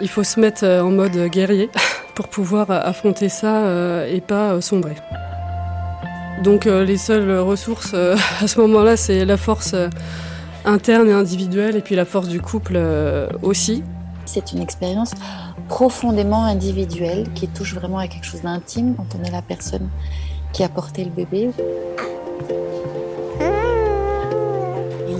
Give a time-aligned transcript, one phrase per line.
[0.00, 1.70] Il faut se mettre euh, en mode guerrier
[2.14, 4.96] pour pouvoir affronter ça euh, et pas euh, sombrer.
[6.42, 7.94] Donc les seules ressources
[8.42, 9.74] à ce moment-là, c'est la force
[10.64, 12.78] interne et individuelle et puis la force du couple
[13.40, 13.84] aussi.
[14.26, 15.12] C'est une expérience
[15.68, 19.88] profondément individuelle qui touche vraiment à quelque chose d'intime quand on est la personne
[20.52, 21.50] qui a porté le bébé.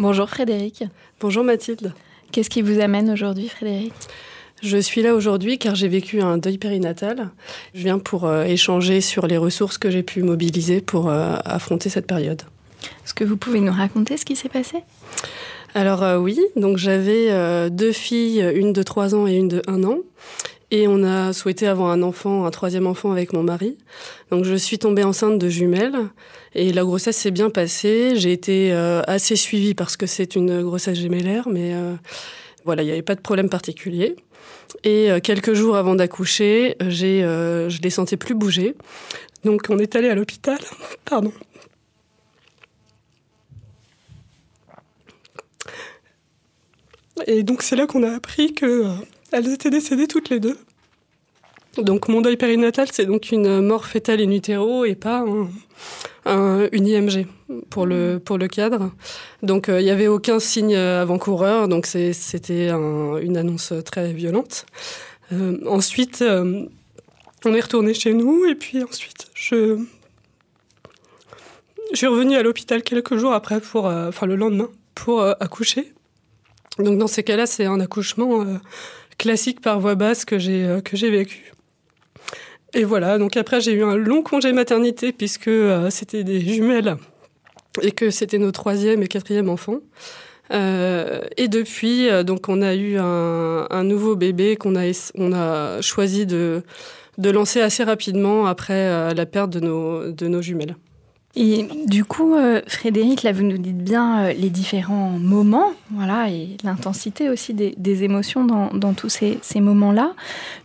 [0.00, 0.82] Bonjour Frédéric.
[1.20, 1.92] Bonjour Mathilde.
[2.32, 3.92] Qu'est-ce qui vous amène aujourd'hui Frédéric?
[4.60, 7.30] Je suis là aujourd'hui car j'ai vécu un deuil périnatal.
[7.74, 11.90] Je viens pour euh, échanger sur les ressources que j'ai pu mobiliser pour euh, affronter
[11.90, 12.42] cette période.
[13.04, 14.78] Est-ce que vous pouvez nous raconter ce qui s'est passé?
[15.74, 19.84] Alors euh, oui, donc j'avais deux filles, une de 3 ans et une de 1
[19.84, 19.98] an.
[20.70, 23.78] Et on a souhaité avoir un enfant, un troisième enfant avec mon mari.
[24.30, 25.96] Donc je suis tombée enceinte de jumelles
[26.54, 28.16] et la grossesse s'est bien passée.
[28.16, 31.74] J'ai été assez suivie parce que c'est une grossesse gémellaire, mais
[32.64, 34.16] voilà, il n'y avait pas de problème particulier.
[34.82, 38.74] Et euh, quelques jours avant d'accoucher, j'ai, euh, je les sentais plus bouger.
[39.44, 40.58] Donc on est allé à l'hôpital.
[41.04, 41.32] Pardon.
[47.26, 48.90] Et donc c'est là qu'on a appris qu'elles
[49.34, 50.58] euh, étaient décédées toutes les deux.
[51.78, 55.24] Donc mon deuil périnatal, c'est donc une mort fétale in utero et pas
[56.24, 57.26] un, une IMG
[57.70, 58.92] pour le, pour le cadre.
[59.42, 64.66] Donc euh, il n'y avait aucun signe avant-coureur, donc c'était une annonce très violente.
[65.32, 66.66] Euh, ensuite, euh,
[67.44, 69.78] on est retourné chez nous et puis ensuite, je,
[71.92, 75.92] je suis revenue à l'hôpital quelques jours après, pour, enfin le lendemain, pour accoucher.
[76.78, 78.44] Donc dans ces cas-là, c'est un accouchement
[79.18, 81.54] classique par voie basse que j'ai que j'ai vécu.
[82.74, 86.96] Et voilà, donc après j'ai eu un long congé maternité puisque euh, c'était des jumelles
[87.82, 89.78] et que c'était nos troisième et quatrième enfants.
[90.52, 95.80] Euh, et depuis, euh, donc on a eu un, nouveau bébé qu'on a, on a
[95.82, 96.62] choisi de,
[97.18, 100.74] de lancer assez rapidement après la perte de nos, de nos jumelles.
[101.36, 106.30] Et du coup, euh, Frédéric, là, vous nous dites bien euh, les différents moments, voilà,
[106.30, 110.12] et l'intensité aussi des, émotions dans, tous ces, moments-là.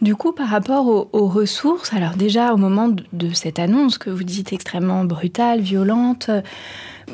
[0.03, 4.23] Du coup, par rapport aux, ressources, alors déjà au moment de, cette annonce que vous
[4.23, 6.41] dites extrêmement brutale, violente, euh,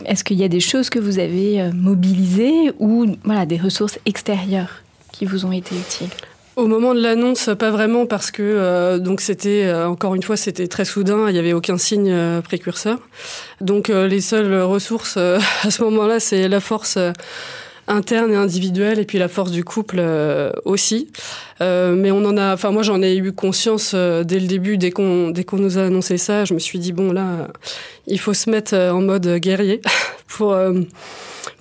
[0.05, 4.81] est-ce qu'il y a des choses que vous avez mobilisées ou voilà des ressources extérieures
[5.13, 6.09] qui vous ont été utiles?
[6.55, 10.37] Au moment de l'annonce, pas vraiment parce que euh, donc c'était euh, encore une fois
[10.37, 12.99] c'était très soudain, il n'y avait aucun signe euh, précurseur.
[13.61, 16.97] Donc les seules ressources à ce moment-là, c'est la force
[17.87, 20.01] interne et individuelle et puis la force du couple
[20.65, 21.07] aussi.
[21.59, 25.29] mais on en a, enfin moi j'en ai eu conscience dès le début, dès qu'on
[25.29, 27.47] dès qu'on nous a annoncé ça, je me suis dit bon là,
[28.07, 29.81] il faut se mettre en mode guerrier
[30.27, 30.55] pour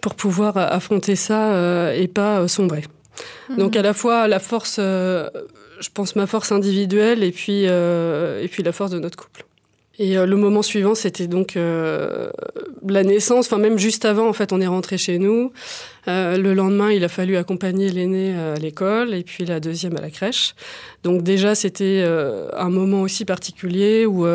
[0.00, 2.84] pour pouvoir affronter ça et pas sombrer.
[3.56, 5.28] Donc à la fois la force, euh,
[5.80, 9.44] je pense ma force individuelle et puis, euh, et puis la force de notre couple.
[9.98, 13.46] Et euh, le moment suivant, c'était donc la naissance.
[13.46, 15.52] Enfin, même juste avant, en fait, on est rentré chez nous.
[16.06, 20.10] le lendemain, il a fallu accompagner l'aîné à l'école et puis la deuxième à la
[20.10, 20.54] crèche.
[21.04, 22.04] Donc déjà, c'était
[22.56, 24.26] un moment aussi particulier où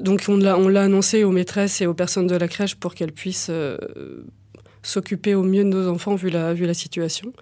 [0.00, 3.50] donc on l'a annoncé aux maîtresses et aux personnes de la crèche pour qu'elles puissent
[4.84, 7.32] s'occuper au mieux de nos enfants vu la, vu la situation.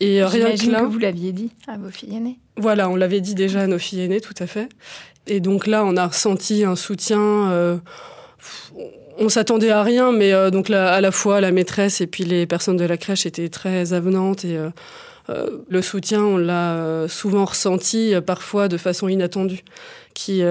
[0.00, 2.38] Et rien que là, que vous l'aviez dit à vos filles aînées.
[2.56, 4.68] Voilà, on l'avait dit déjà à nos filles aînées, tout à fait.
[5.28, 7.50] Et donc là, on a ressenti un soutien.
[7.50, 7.76] Euh,
[9.18, 12.46] on s'attendait à rien, mais euh, donc à la fois la maîtresse et puis les
[12.46, 14.70] personnes de la crèche étaient très avenantes et euh,
[15.68, 19.62] le soutien, on l'a souvent ressenti, parfois de façon inattendue,
[20.18, 20.42] qui,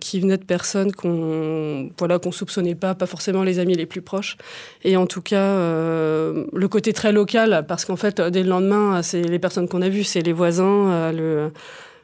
[0.00, 4.02] qui venait de personnes qu'on voilà, qu'on soupçonnait pas, pas forcément les amis les plus
[4.02, 4.36] proches.
[4.84, 9.22] Et en tout cas, le côté très local, parce qu'en fait, dès le lendemain, c'est
[9.22, 11.50] les personnes qu'on a vues, c'est les voisins, le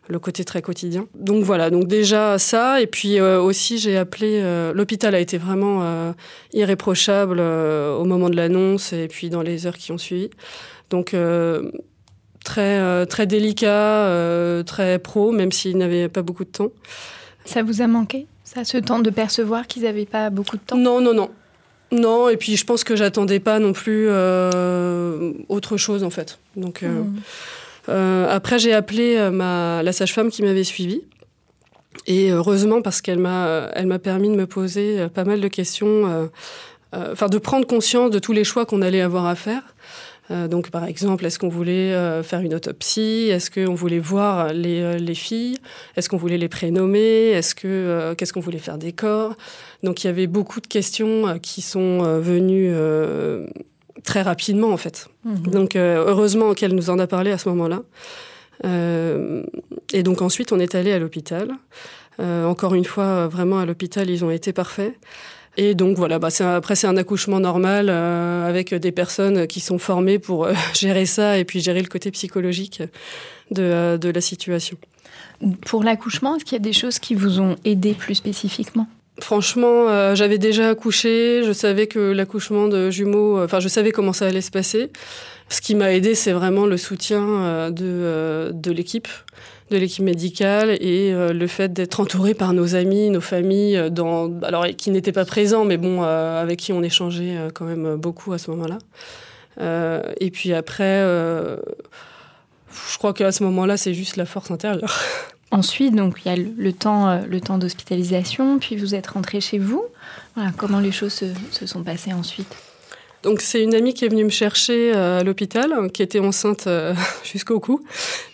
[0.08, 1.06] le côté très quotidien.
[1.14, 5.38] Donc voilà, donc déjà ça, et puis euh, aussi j'ai appelé, euh, l'hôpital a été
[5.38, 6.12] vraiment euh,
[6.52, 10.30] irréprochable au moment de l'annonce et puis dans les heures qui ont suivi.
[10.90, 11.16] Donc
[12.52, 16.70] très, très délicat, très pro, même s'il n'avait pas beaucoup de temps.
[17.44, 20.76] Ça vous a manqué, ça, ce temps de percevoir qu'ils n'avaient pas beaucoup de temps?
[20.76, 21.31] Non, non, non.
[21.90, 24.08] Non, et puis je pense que j'attendais pas non plus
[25.49, 26.38] autre chose en fait.
[26.56, 26.84] Donc.
[27.88, 31.02] Euh, après, j'ai appelé euh, ma, la sage-femme qui m'avait suivie.
[32.06, 35.48] Et heureusement, parce qu'elle m'a, elle m'a permis de me poser euh, pas mal de
[35.48, 36.31] questions,
[36.93, 39.71] enfin de prendre conscience de tous les choix qu'on allait avoir à faire.
[40.49, 41.93] Donc, par exemple, est-ce qu'on voulait
[42.23, 43.29] faire une autopsie?
[43.31, 45.58] Est-ce qu'on voulait voir les, les filles?
[45.96, 47.31] Est-ce qu'on voulait les prénommer?
[47.31, 49.37] Est-ce que qu'est-ce qu'on voulait faire des corps?
[49.82, 52.73] Donc, il y avait beaucoup de questions qui sont venues
[54.05, 55.08] très rapidement en fait.
[55.25, 55.43] Mhm.
[55.50, 57.82] Donc euh, heureusement qu'elle nous en a parlé à ce moment-là.
[58.64, 59.43] Euh,
[59.93, 61.50] et donc ensuite on est allé à l'hôpital.
[62.20, 64.94] Euh, encore une fois, vraiment à l'hôpital, ils ont été parfaits.
[65.56, 70.19] Et donc voilà, bah, après c'est un accouchement normal avec des personnes qui sont formées
[70.19, 72.82] pour gérer ça et puis gérer le côté psychologique
[73.50, 74.78] de, de la situation.
[75.66, 78.87] Pour l'accouchement, est-ce qu'il y a des choses qui vous ont aidé plus spécifiquement?
[79.20, 83.90] Franchement, euh, j'avais déjà accouché, je savais que l'accouchement de jumeaux, euh, enfin je savais
[83.93, 84.90] comment ça allait se passer.
[85.48, 89.08] Ce qui m'a aidé, c'est vraiment le soutien euh, de, de l'équipe,
[89.72, 94.66] de l'équipe médicale et le fait d'être entouré par nos amis, nos familles, dans, alors
[94.76, 98.50] qui n'étaient pas présents, mais bon, avec qui on échangeait quand même beaucoup à ce
[98.50, 98.78] moment-là.
[100.20, 101.02] et puis après,
[102.90, 104.98] je crois qu'à ce moment-là, c'est juste la force intérieure.
[105.50, 109.40] Ensuite, donc il y a le, temps, euh, le temps d'hospitalisation, puis vous êtes rentré
[109.42, 109.84] chez vous.
[110.34, 112.56] Voilà, comment les choses se, sont passées ensuite?
[113.22, 116.66] Donc c'est une amie qui est venue me chercher euh, à l'hôpital, qui était enceinte
[116.66, 117.84] euh, jusqu'au cou.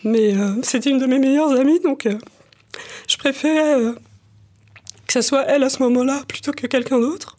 [0.05, 2.09] Mais c'était une de mes meilleures amies, donc
[3.09, 3.95] je préférais
[5.07, 7.37] que ce soit elle à ce moment-là plutôt que quelqu'un d'autre.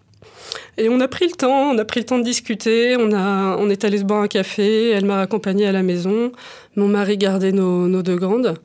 [0.78, 3.69] Et on a pris le temps, on a pris le temps de discuter, on, on
[3.69, 6.31] est allé se boire un café, elle m'a accompagnée à la maison,
[6.80, 8.56] mon mari gardait nos, deux grandes.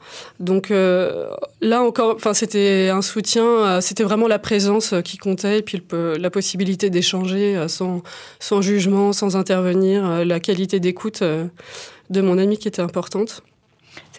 [0.40, 1.28] Donc euh,
[1.60, 5.82] là encore, enfin c'était un soutien, euh, c'était vraiment la présence qui comptait et puis
[5.92, 8.02] la possibilité d'échanger euh, sans,
[8.38, 13.42] sans jugement, sans intervenir, la qualité d'écoute de mon ami qui était importante.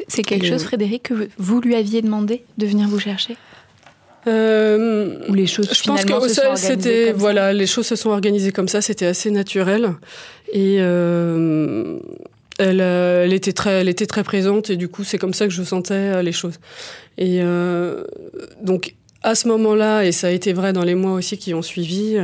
[0.07, 3.37] C'est quelque chose, Frédéric, que vous lui aviez demandé de venir vous chercher?
[4.27, 8.67] Euh, Ou les choses je pense que c'était voilà les choses se sont organisées comme
[8.67, 9.93] ça c'était assez naturel
[10.51, 11.99] et euh,
[12.57, 15.93] elle, euh, elle, était très présente et du coup c'est comme ça que je sentais
[15.93, 16.59] euh, les choses
[17.17, 18.03] et euh,
[18.61, 21.61] donc à ce moment-là et ça a été vrai dans les mois aussi qui ont
[21.61, 22.17] suivi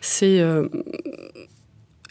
[0.00, 0.40] c'est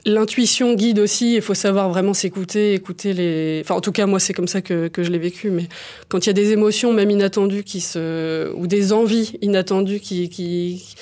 [0.06, 1.35] l'intuition guide aussi.
[1.35, 3.61] Il faut savoir vraiment s'écouter, écouter les.
[3.64, 5.49] Enfin, en tout cas, moi, c'est comme ça que, je l'ai vécu.
[5.49, 5.68] Mais
[6.07, 7.64] quand il y a des émotions, même inattendues,
[8.56, 10.95] ou des envies inattendues qui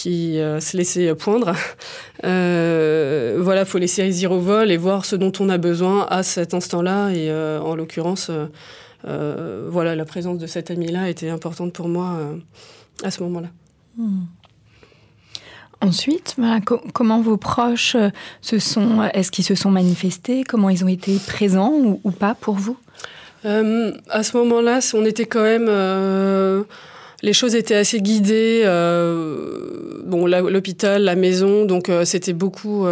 [0.00, 1.54] qui euh, se laissaient poindre,
[2.24, 6.22] euh, voilà, faut les saisir au vol et voir ce dont on a besoin à
[6.22, 7.10] cet instant-là.
[7.10, 8.30] Et euh, en l'occurrence,
[9.06, 12.20] euh, voilà, la présence de cette amie-là était importante pour moi
[13.02, 13.48] à ce moment-là.
[13.96, 14.26] Hmm.
[15.80, 16.36] Ensuite,
[16.92, 20.42] comment vos proches euh, se sont, euh, est-ce qu'ils se sont manifestés?
[20.42, 22.76] Comment ils ont été présents ou, pas pour vous?
[23.44, 25.68] Euh, À ce moment-là, on était quand même,
[27.22, 28.62] les choses étaient assez guidées.
[30.06, 32.86] bon, l'hôpital, la maison, donc c'était beaucoup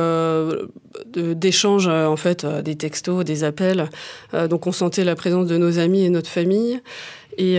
[1.14, 3.88] d'échanges en fait, des textos, des appels.
[4.50, 6.80] donc on sentait la présence de nos amis et notre famille.
[7.38, 7.59] Et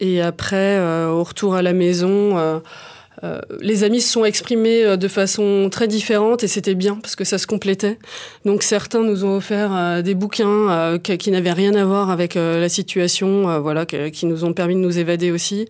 [0.00, 2.60] et après, au retour à la maison
[3.24, 7.14] euh, les amis se sont exprimés euh, de façon très différente et c'était bien parce
[7.14, 7.98] que ça se complétait.
[8.44, 12.68] Donc certains nous ont offert euh, des bouquins qui, n'avaient rien à voir avec la
[12.68, 15.66] situation, voilà, qui nous ont permis de nous évader aussi.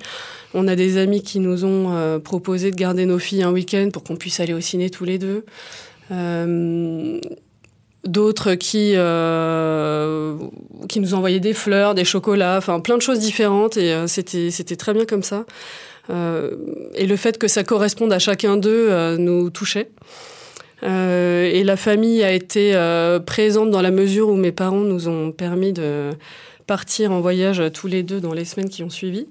[0.54, 4.02] On a des amis qui nous ont proposé de garder nos filles un week-end pour
[4.02, 5.44] qu'on puisse aller au ciné tous les deux.
[8.04, 8.94] d'autres qui
[10.88, 14.76] qui nous envoyaient des fleurs, des chocolats, enfin plein de choses différentes et c'était c'était
[14.76, 15.44] très bien comme ça.
[16.08, 19.90] Et le fait que ça corresponde à chacun d'eux nous touchait.
[20.82, 22.74] et la famille a été
[23.24, 26.10] présente dans la mesure où mes parents nous ont permis de
[26.66, 29.26] partir en voyage tous les deux dans les semaines qui ont suivi.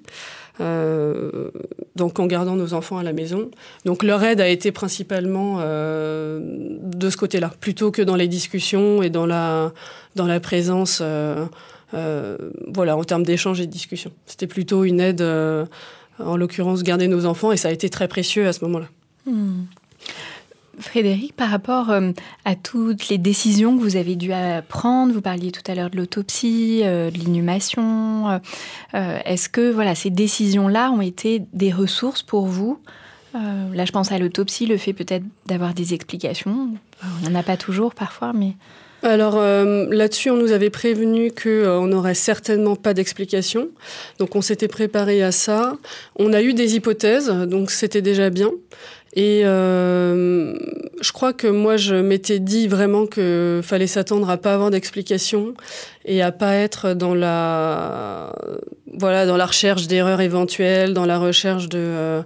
[0.60, 1.50] Euh,
[1.96, 3.50] donc en gardant nos enfants à la maison.
[3.86, 9.02] Donc leur aide a été principalement euh, de ce côté-là, plutôt que dans les discussions
[9.02, 9.72] et dans la,
[10.16, 11.48] dans la présence, euh,
[12.74, 14.12] voilà, en termes d'échange et de discussion.
[14.26, 15.24] C'était plutôt une aide,
[16.26, 18.88] en l'occurrence, garder nos enfants, et ça a été très précieux à ce moment-là.
[19.26, 19.64] Hmm.
[20.80, 22.12] Frédéric, par rapport euh,
[22.44, 24.32] à toutes les décisions que vous avez dû
[24.68, 28.40] prendre, vous parliez tout à l'heure de l'autopsie, euh, de l'inhumation,
[28.94, 32.80] euh, est-ce que voilà, ces décisions-là ont été des ressources pour vous?
[33.34, 36.72] Là, je pense à l'autopsie, le fait peut-être d'avoir des explications.
[37.02, 38.56] On n'en a pas toujours parfois, mais...
[39.04, 43.70] Alors là-dessus, on nous avait prévenu qu'on n'aurait certainement pas d'explication.
[44.20, 45.78] Donc on s'était préparé à ça.
[46.18, 48.52] On a eu des hypothèses, donc c'était déjà bien.
[49.14, 50.54] Et euh,
[51.02, 55.54] je crois que moi, je m'étais dit vraiment que fallait s'attendre à pas avoir d'explication
[56.06, 58.34] et à pas être dans la,
[58.98, 62.22] voilà, dans la recherche d'erreurs éventuelles, dans la recherche de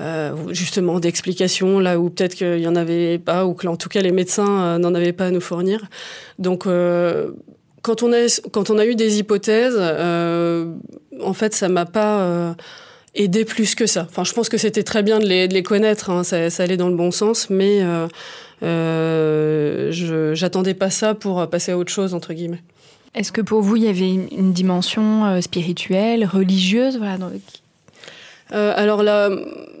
[0.00, 3.88] euh, justement d'explications là où peut-être qu'il y en avait pas ou que en tout
[3.88, 5.86] cas les médecins euh, n'en avaient pas à nous fournir.
[6.38, 7.30] Donc euh,
[7.80, 12.54] quand on a quand on a eu des hypothèses, en fait, ça m'a pas
[13.14, 14.06] aider plus que ça.
[14.08, 16.22] Enfin, je pense que c'était très bien de les, de les connaître, hein.
[16.22, 17.80] ça, allait dans le bon sens, mais
[20.34, 22.62] j'attendais pas ça pour passer à autre chose, entre guillemets.
[23.14, 27.16] Est-ce que pour vous, il y avait une, dimension spirituelle, religieuse voilà,
[28.52, 29.30] euh, alors là,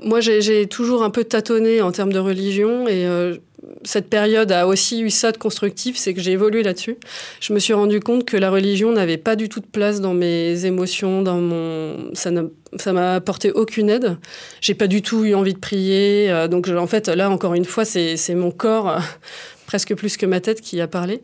[0.02, 3.36] moi j'ai toujours un peu tâtonné en termes de religion et euh,
[3.82, 6.96] cette période a aussi eu ça de constructif, c'est que j'ai évolué là-dessus.
[7.40, 10.14] Je me suis rendu compte que la religion n'avait pas du tout de place dans
[10.14, 12.30] mes émotions, dans mon, ça
[12.76, 14.18] ça m'a apporté aucune aide.
[14.60, 16.30] J'ai pas du tout eu envie de prier.
[16.30, 18.98] Euh, donc en fait là encore une fois, c'est mon corps
[19.66, 21.20] presque plus que ma tête qui a parlé.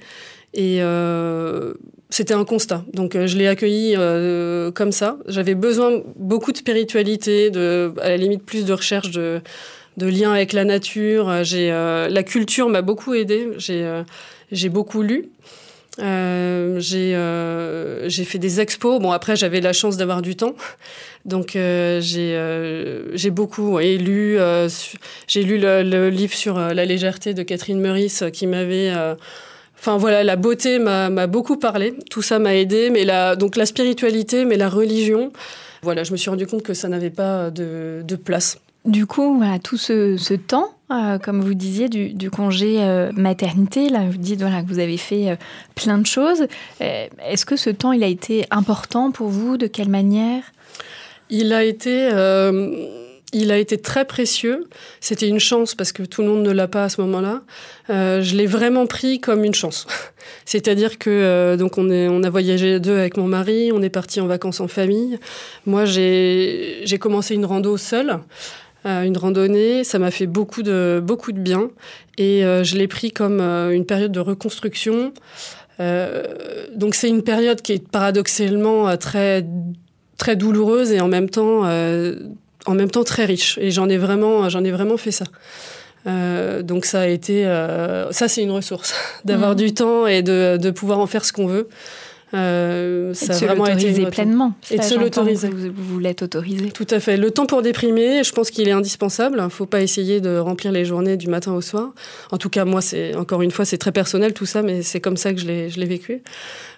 [0.55, 1.75] Et euh,
[2.15, 2.85] c'était un constat.
[2.93, 5.19] Donc je l'ai accueilli euh, comme ça.
[5.27, 7.51] J'avais besoin beaucoup de spiritualité,
[8.01, 9.41] à la limite plus de recherche de
[9.97, 11.29] de lien avec la nature.
[11.29, 13.51] Euh, j'ai euh, la culture m'a beaucoup aidé.
[13.59, 14.03] J'ai euh,
[14.71, 15.31] beaucoup lu.
[16.01, 19.01] Euh, j'ai euh, fait des expos.
[19.01, 20.55] Bon après j'avais la chance d'avoir du temps,
[21.25, 22.37] donc euh, j'ai
[23.17, 24.37] j'ai beaucoup ouais, lu.
[25.29, 28.93] j'ai lu le, le, livre sur la légèreté de Catherine Meurice qui m'avait
[29.79, 31.95] Enfin voilà, la beauté m'a beaucoup parlé.
[32.11, 35.33] Tout ça m'a aidé, mais la donc la spiritualité, mais la religion.
[35.83, 38.59] Voilà, je me suis rendu compte que ça n'avait pas de, de place.
[38.87, 43.13] Du coup, voilà, tout ce, ce temps, euh, comme vous disiez, du, du congé euh,
[43.13, 45.37] maternité, là, vous dites voilà, que vous avez fait euh,
[45.75, 46.47] plein de choses.
[46.81, 49.57] Est-ce que ce temps, il a été important pour vous?
[49.57, 50.43] De quelle manière?
[51.31, 52.11] Il a été
[53.35, 54.69] il a été très précieux.
[55.01, 57.43] C'était une chance parce que tout le monde ne l'a pas à ce moment-là.
[57.91, 59.87] Euh, je l'ai vraiment pris comme une chance.
[60.45, 64.27] C'est-à-dire que euh, donc on, a voyagé deux avec mon mari, on est parti en
[64.27, 65.19] vacances en famille.
[65.67, 68.21] Moi, j'ai commencé une rando seule.
[68.87, 71.71] Euh, une randonnée, ça m'a fait beaucoup de, beaucoup de bien
[72.19, 75.13] et je l'ai pris comme une période de reconstruction.
[75.81, 79.45] Donc c'est une période qui est paradoxalement très,
[80.19, 81.65] très douloureuse et en même temps
[82.67, 83.59] en même temps très riche.
[83.61, 85.25] Et j'en ai vraiment, j'en ai vraiment fait ça.
[86.07, 88.95] Euh, donc ça a été, euh, ça c'est une ressource,
[89.25, 89.57] d'avoir mmh.
[89.57, 91.69] du temps et de, de pouvoir en faire ce qu'on veut.
[92.35, 94.55] Euh, ça a vraiment été pleinement.
[94.71, 95.49] Et de se l'autoriser.
[95.49, 96.71] Vous, vous l'êtes autorisé.
[96.71, 97.17] Tout à fait.
[97.17, 99.39] Le temps pour déprimer, je pense qu'il est indispensable.
[99.39, 101.93] Il ne faut pas essayer de remplir les journées du matin au soir.
[102.33, 105.01] En tout cas, moi, c'est encore une fois, c'est très personnel tout ça, mais c'est
[105.01, 106.23] comme ça que je l'ai vécu.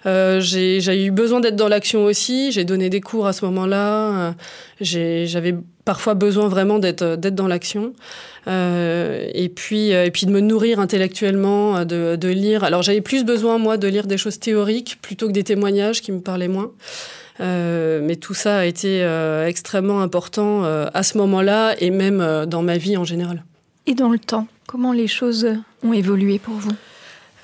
[0.05, 2.51] Euh, j'ai eu besoin d'être dans l'action aussi.
[2.51, 4.35] J'ai donné des cours à ce moment-là.
[4.79, 5.55] J'avais
[5.87, 7.93] parfois besoin vraiment d'être dans l'action.
[8.47, 12.65] Euh, et puis euh, et puis de me nourrir intellectuellement, de, lire.
[12.65, 16.11] Alors j'avais plus besoin moi de lire des choses théoriques plutôt que des témoignages qui
[16.11, 16.71] me parlaient moins.
[17.39, 22.19] Euh, mais tout ça a été euh, extrêmement important euh, à ce moment-là et même
[22.19, 23.43] euh, dans ma vie en général.
[23.85, 25.47] Et dans le temps, comment les choses
[25.83, 26.71] ont évolué pour vous?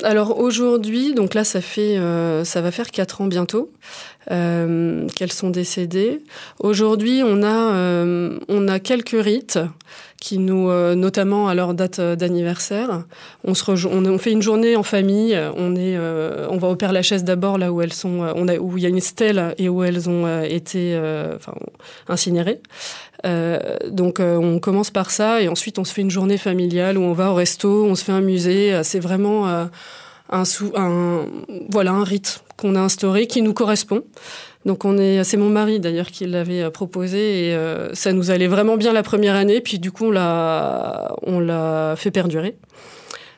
[0.02, 3.72] Alors aujourd'hui, donc là ça fait euh, ça va faire quatre ans bientôt
[4.32, 6.22] euh, qu'elles sont décédées.
[6.60, 9.60] Aujourd'hui, on a euh, quelques rites
[10.20, 13.04] qui nous notamment à leur date d'anniversaire,
[13.44, 17.92] on fait une journée en famille, on va au Père Lachaise d'abord là où elles
[17.92, 20.98] sont il y a une stèle et où elles ont été
[22.08, 22.62] incinérées.
[23.26, 26.98] Euh, donc euh, on commence par ça et ensuite on se fait une journée familiale
[26.98, 28.82] où on va au resto, on se fait un musée.
[28.84, 29.66] C'est vraiment euh,
[30.30, 30.44] un,
[30.76, 31.26] un,
[31.70, 34.04] voilà, un rite qu'on a instauré qui nous correspond.
[34.66, 37.58] Donc on est, c'est mon mari d'ailleurs qui l'avait proposé et
[37.94, 39.60] ça nous allait vraiment bien la première année.
[39.60, 42.56] Puis du coup on l'a, on l'a fait perdurer.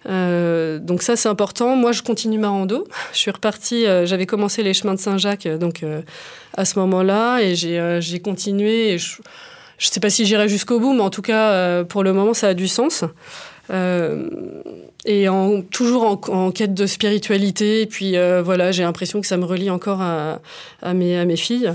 [0.08, 1.76] Euh, donc ça c'est important.
[1.76, 2.88] Moi je continue ma rando.
[3.14, 3.86] Je suis repartie.
[3.86, 5.84] Euh, j'avais commencé les chemins de Saint-Jacques euh, donc
[6.56, 8.94] à ce moment-là et j'ai continué.
[8.94, 9.18] Et je
[9.88, 12.50] ne sais pas si j'irai jusqu'au bout, mais en tout cas pour le moment ça
[12.50, 13.04] a du sens.
[15.08, 17.82] et en, toujours en, quête de spiritualité.
[17.82, 20.40] Et puis voilà, j'ai l'impression que ça me relie encore à,
[20.82, 21.74] à, mes, à mes filles.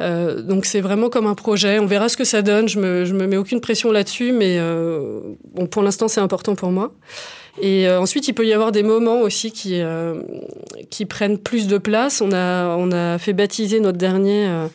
[0.00, 1.78] donc c'est vraiment comme un projet.
[1.78, 2.68] On verra ce que ça donne.
[2.68, 4.58] Je me, je me mets aucune pression là-dessus, mais
[5.54, 6.92] bon, pour l'instant c'est important pour moi.
[7.60, 10.20] Et euh, ensuite, il peut y avoir des moments aussi qui, euh,
[10.90, 12.20] qui prennent plus de place.
[12.20, 14.66] On a, on a fait baptiser notre dernier euh,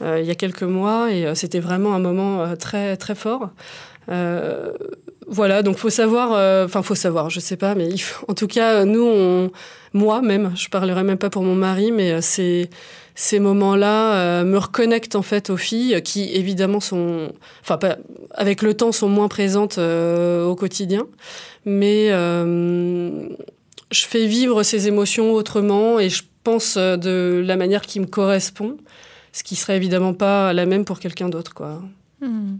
[0.00, 3.50] il y a quelques mois et c'était vraiment un moment très, très fort.
[5.28, 7.88] voilà, donc faut savoir, enfin faut savoir, je sais pas, mais
[8.28, 9.50] en tout cas, nous,
[9.92, 15.22] moi même, je parlerai même pas pour mon mari, mais ces moments-là me reconnectent en
[15.22, 17.78] fait aux filles qui évidemment sont, enfin
[18.32, 21.06] avec le temps sont moins présentes au quotidien,
[21.64, 23.28] mais euh,
[23.90, 28.06] je fais vivre ces émotions autrement et je pense euh, de la manière qui me
[28.06, 28.76] correspond,
[29.32, 31.82] ce qui serait évidemment pas la même pour quelqu'un d'autre, quoi.
[32.20, 32.56] Hmm.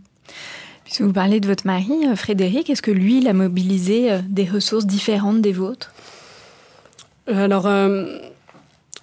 [0.84, 4.44] Puisque vous parlez de votre mari, euh, Frédéric, est-ce que lui, il a mobilisé des
[4.44, 5.92] ressources différentes des vôtres?
[7.28, 7.68] Alors,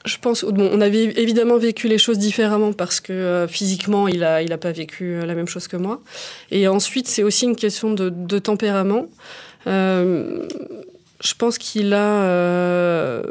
[0.07, 4.41] je pense, bon, on avait évidemment vécu les choses différemment parce que physiquement, il n'a
[4.41, 6.01] il a pas vécu la même chose que moi.
[6.51, 9.07] Et ensuite, c'est aussi une question de, de tempérament.
[9.67, 10.47] Euh,
[11.23, 13.21] je pense qu'il a, euh,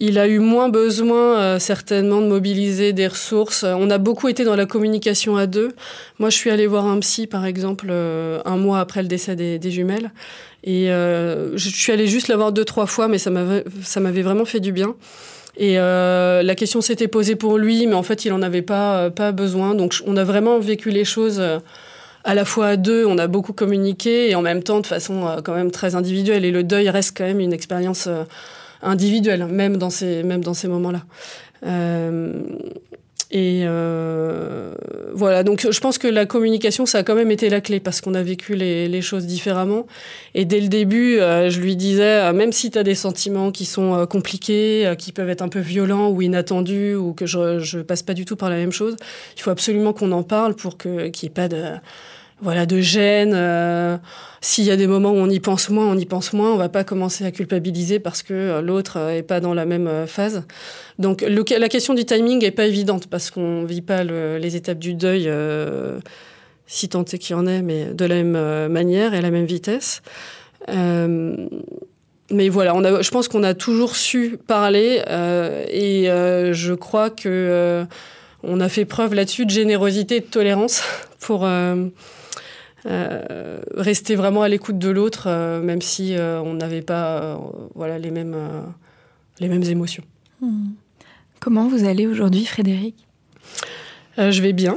[0.00, 3.64] il a eu moins besoin euh, certainement de mobiliser des ressources.
[3.64, 5.72] On a beaucoup été dans la communication à deux.
[6.18, 9.70] Moi, je suis allée voir un psy, par exemple, un mois après le décès des,
[9.70, 10.10] jumelles.
[10.64, 14.60] Et je suis allée juste la voir deux, trois fois, mais ça m'avait vraiment fait
[14.60, 14.94] du bien.
[15.56, 19.32] Et la question s'était posée pour lui, mais en fait, il n'en avait pas, pas
[19.32, 19.74] besoin.
[19.74, 21.42] Donc, on a vraiment vécu les choses
[22.24, 25.26] à la fois à deux, on a beaucoup communiqué et en même temps de façon
[25.26, 26.44] euh, quand même très individuelle.
[26.44, 28.24] Et le deuil reste quand même une expérience euh,
[28.82, 31.02] individuelle, même dans ces, même dans ces moments-là.
[31.64, 32.32] Euh,
[33.34, 34.74] et euh,
[35.14, 38.02] voilà, donc je pense que la communication, ça a quand même été la clé parce
[38.02, 39.86] qu'on a vécu les, choses différemment.
[40.34, 43.64] Et dès le début, euh, je lui disais, même si tu as des sentiments qui
[43.64, 48.02] sont compliqués, qui peuvent être un peu violents ou inattendus, ou que je ne passe
[48.02, 48.96] pas du tout par la même chose,
[49.36, 51.62] il faut absolument qu'on en parle pour qu'il n'y ait pas de
[52.42, 53.32] voilà, de gêne.
[53.34, 53.96] Euh,
[54.40, 56.52] s'il y a des moments où on y pense moins, on y pense moins.
[56.52, 59.64] On va pas commencer à culpabiliser parce que euh, l'autre euh, est pas dans la
[59.64, 60.44] même phase.
[60.98, 64.94] Donc la question du timing est pas évidente parce qu'on vit pas les étapes du
[64.94, 65.30] deuil,
[66.66, 69.30] si tant est qu'il y en ait, mais de la même manière et à la
[69.30, 70.02] même vitesse.
[70.68, 75.02] mais voilà, je pense qu'on a toujours su parler
[75.70, 76.06] et
[76.52, 77.84] je crois que
[78.42, 80.82] on a fait preuve là-dessus de générosité et de tolérance
[81.20, 81.46] pour
[82.86, 87.40] euh, rester vraiment à l'écoute de l'autre, euh, même si euh, on n'avait pas
[87.74, 88.36] voilà, les, mêmes,
[89.38, 90.02] les mêmes émotions.
[90.40, 90.70] Hmm.
[91.38, 92.96] Comment vous allez aujourd'hui, Frédéric?
[94.18, 94.76] Je vais bien.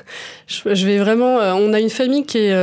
[0.46, 1.38] je vais vraiment.
[1.56, 2.54] on a une famille qui est.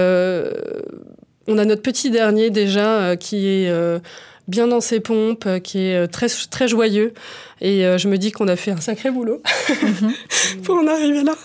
[1.47, 4.01] on a notre petit dernier déjà qui est
[4.47, 7.13] bien dans ses pompes, qui est très, très joyeux.
[7.59, 9.41] Et je me dis qu'on a fait un sacré boulot
[9.83, 10.13] mhm.
[10.63, 11.35] pour en arriver là.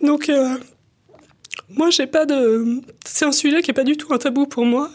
[0.00, 0.30] Donc,
[1.70, 2.80] moi, j'ai pas de.
[3.04, 4.90] C'est un sujet qui est pas du tout un tabou pour moi,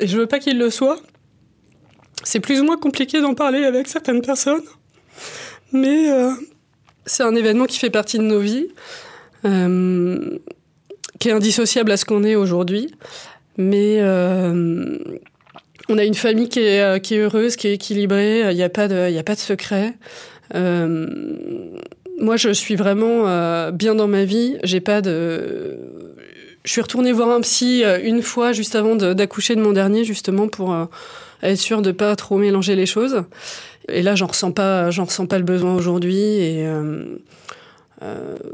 [0.00, 1.00] et je veux pas qu'il le soit.
[2.24, 4.64] C'est plus ou moins compliqué d'en parler avec certaines personnes,
[5.72, 6.32] mais euh,
[7.06, 8.66] c'est un événement qui fait partie de nos vies,
[9.44, 10.38] euh,
[11.18, 12.92] qui est indissociable à ce qu'on est aujourd'hui.
[13.56, 14.98] Mais euh,
[15.88, 18.68] on a une famille qui est, qui est heureuse, qui est équilibrée, il n'y a,
[18.68, 19.94] pas de, a pas de secret.
[20.54, 24.58] moi, je suis vraiment bien dans ma vie.
[24.62, 25.78] J'ai pas de,
[26.64, 30.04] je suis retournée voir un psy euh, une fois juste avant d'accoucher de, mon dernier,
[30.04, 30.86] justement pour euh,
[31.42, 33.24] être sûre de pas trop mélanger les choses.
[33.88, 36.18] Et là, j'en ressens pas, j'en ressens pas le besoin aujourd'hui.
[36.18, 37.16] Et euh,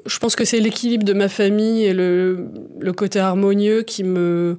[0.06, 2.46] je pense que c'est l'équilibre de ma famille et le,
[2.96, 4.58] côté harmonieux qui me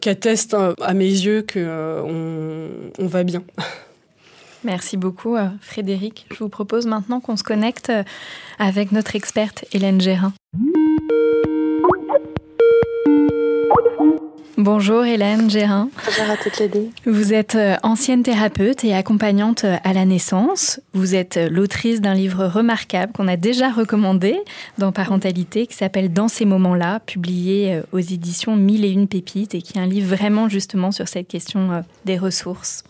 [0.00, 3.42] qu'atteste à mes yeux qu'on on va bien.
[4.64, 6.26] Merci beaucoup, Frédéric.
[6.32, 7.92] Je vous propose maintenant qu'on se connecte
[8.58, 10.32] avec notre experte Hélène Gérin.
[14.58, 15.88] Bonjour Hélène Gérin.
[16.04, 16.88] Bonjour à toutes les deux.
[17.06, 20.78] Vous êtes euh, ancienne thérapeute et accompagnante euh, à la naissance.
[20.92, 24.38] Vous êtes euh, l'autrice d'un livre remarquable qu'on a déjà recommandé
[24.76, 29.62] dans Parentalité qui s'appelle Dans ces moments-là, publié aux éditions Mille et une pépites et
[29.62, 32.84] qui est un livre vraiment justement sur cette question des ressources.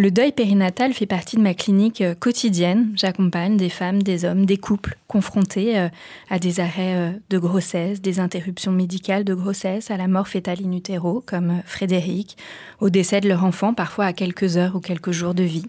[0.00, 2.92] Le deuil périnatal fait partie de ma clinique euh, quotidienne.
[2.94, 5.88] J'accompagne des femmes, des hommes, des couples confrontés euh,
[6.30, 10.58] à des arrêts euh, de grossesse, des interruptions médicales de grossesse, à la mort fétale
[10.64, 12.36] in utero, comme Frédéric,
[12.80, 15.66] au décès de leur enfant, parfois à quelques heures ou quelques jours de vie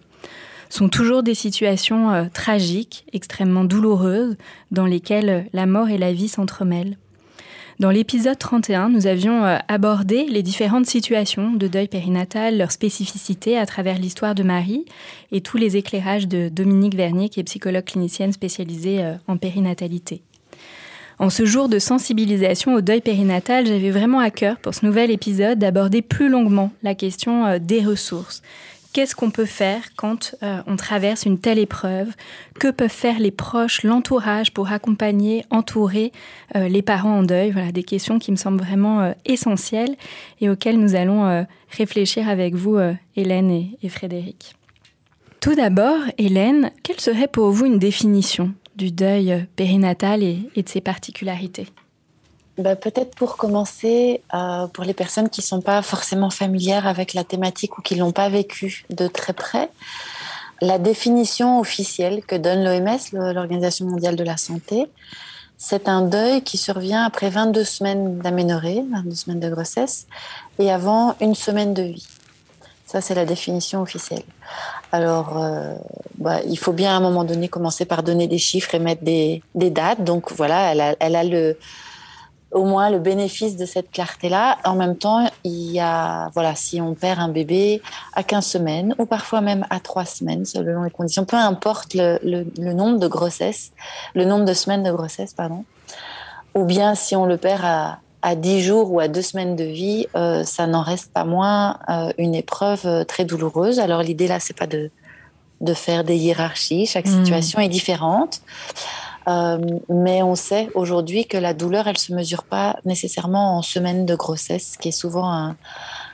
[0.71, 4.37] sont toujours des situations tragiques, extrêmement douloureuses,
[4.69, 6.95] dans lesquelles la mort et la vie s'entremêlent.
[7.79, 13.57] Dans l'épisode 31, nous avions euh, abordé les différentes situations de deuil périnatal, leurs spécificités
[13.57, 14.83] à travers l'histoire de Marie
[15.31, 20.21] et tous les éclairages de Dominique Vernier, qui est psychologue clinicienne spécialisée euh, en périnatalité.
[21.19, 25.09] En ce jour de sensibilisation au deuil périnatal, j'avais vraiment à cœur pour ce nouvel
[25.09, 28.41] épisode d'aborder plus longuement la question euh, des ressources
[28.93, 32.09] qu'est-ce qu'on peut faire quand euh, on traverse une telle épreuve?
[32.59, 36.11] Que peuvent faire les proches, l'entourage pour accompagner, entourer
[36.55, 37.51] euh, les parents en deuil?
[37.51, 39.95] Voilà des questions qui me semblent vraiment euh, essentielles
[40.41, 42.77] et auxquelles nous allons réfléchir avec vous,
[43.15, 44.55] Hélène et, Frédéric.
[45.41, 50.81] Tout d'abord, Hélène, quelle serait pour vous une définition du deuil périnatal et de ses
[50.81, 51.67] particularités?
[52.59, 57.13] Bah, peut-être pour commencer, euh, pour les personnes qui ne sont pas forcément familières avec
[57.13, 59.69] la thématique ou qui ne l'ont pas vécu de très près,
[60.61, 62.99] la définition officielle que donne l'OMS,
[63.33, 64.87] l'Organisation mondiale de la santé,
[65.57, 70.07] c'est un deuil qui survient après 22 semaines d'aménorrhée, 22 semaines de grossesse,
[70.57, 72.07] et avant une semaine de vie.
[72.85, 74.23] Ça, c'est la définition officielle.
[74.91, 75.75] Alors, euh,
[76.17, 79.03] bah, il faut bien à un moment donné commencer par donner des chiffres et mettre
[79.03, 80.03] des, dates.
[80.03, 81.57] Donc voilà, elle a le,
[82.51, 84.57] au moins le bénéfice de cette clarté-là.
[84.63, 87.81] En même temps, il y a, voilà, si on perd un bébé
[88.13, 92.19] à 15 semaines ou parfois même à 3 semaines, selon les conditions, peu importe le,
[92.23, 93.71] le, nombre de grossesses,
[94.15, 95.63] le nombre de semaines de grossesse, pardon,
[96.55, 99.65] ou bien si on le perd à, à 10 jours ou à 2 semaines de
[99.65, 103.79] vie, euh, ça n'en reste pas moins euh, une épreuve euh, très douloureuse.
[103.79, 104.89] Alors l'idée là, c'est pas de,
[105.61, 107.19] de faire des hiérarchies, chaque mmh.
[107.19, 108.41] situation est différente.
[109.29, 109.57] Euh,
[109.89, 114.15] mais on sait aujourd'hui que la douleur, elle se mesure pas nécessairement en semaines de
[114.15, 115.55] grossesse, qui est souvent un,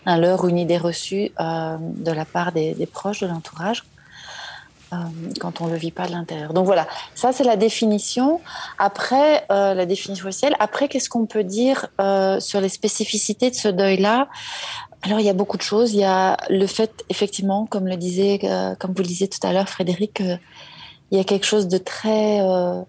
[0.06, 3.84] un leurre ou une idée reçue euh, de la part des, proches, de l'entourage.
[4.94, 4.98] Euh,
[5.40, 6.54] quand on ne le vit pas de l'intérieur.
[6.54, 8.40] Donc voilà, ça c'est la définition.
[8.78, 10.56] Après, la définition officielle.
[10.60, 11.88] Après, qu'est-ce qu'on peut dire
[12.40, 14.28] sur les spécificités de ce deuil-là?
[15.02, 15.94] Alors, il y a beaucoup de choses.
[15.94, 18.40] Il y a le fait, effectivement, comme le disait,
[18.80, 20.22] comme vous le disiez tout à l'heure, Frédéric,
[21.16, 22.82] il y a quelque chose de très, euh,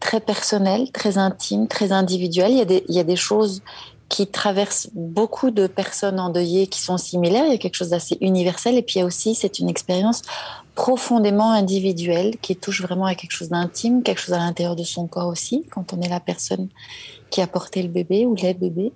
[0.00, 2.52] très personnel, très intime, très individuel.
[2.52, 3.62] Il y, a des, il y a des choses
[4.08, 7.44] qui traversent beaucoup de personnes endeuillées qui sont similaires.
[7.46, 8.76] Il y a quelque chose d'assez universel.
[8.76, 10.22] Et puis il y a aussi, c'est une expérience
[10.74, 15.08] profondément individuelle qui touche vraiment à quelque chose d'intime, quelque chose à l'intérieur de son
[15.08, 16.68] corps aussi, quand on est la personne
[17.30, 18.92] qui a porté le bébé ou les bébés.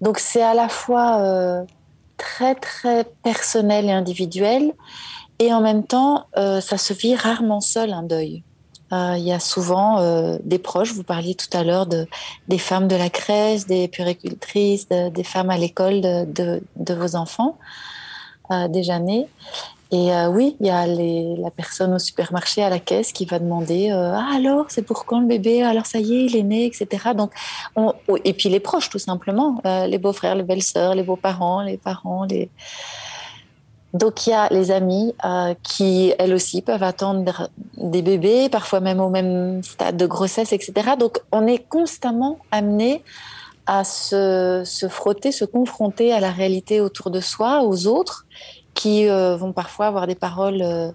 [0.00, 1.62] Donc c'est à la fois euh,
[2.16, 4.72] très très personnel et individuel
[5.40, 8.44] et en même temps, euh, ça se vit rarement seul un deuil.
[8.92, 12.06] Euh, il y a souvent euh, des proches, vous parliez tout à l'heure de,
[12.48, 17.56] des femmes de la crèche, des puricultrices, des femmes à l'école de, vos enfants
[18.68, 19.28] déjà nés.
[19.92, 23.90] Et oui, il y a la personne au supermarché à la caisse qui va demander
[23.90, 25.62] ah, alors, c'est pour quand le bébé?
[25.62, 27.10] Alors, ça y est, il est né, etc.
[27.16, 27.32] Donc,
[27.76, 32.24] on, et puis les proches, tout simplement les beaux-frères, les belles-sœurs, les beaux-parents, les parents,
[32.24, 32.50] les
[33.92, 38.80] donc il y a les amis euh, qui, elles aussi, peuvent attendre des bébés, parfois
[38.80, 40.90] même au même stade de grossesse, etc.
[40.98, 43.02] Donc on est constamment amené
[43.66, 48.26] à se, se frotter, se confronter à la réalité autour de soi, aux autres,
[48.74, 50.90] qui euh, vont parfois avoir des paroles euh,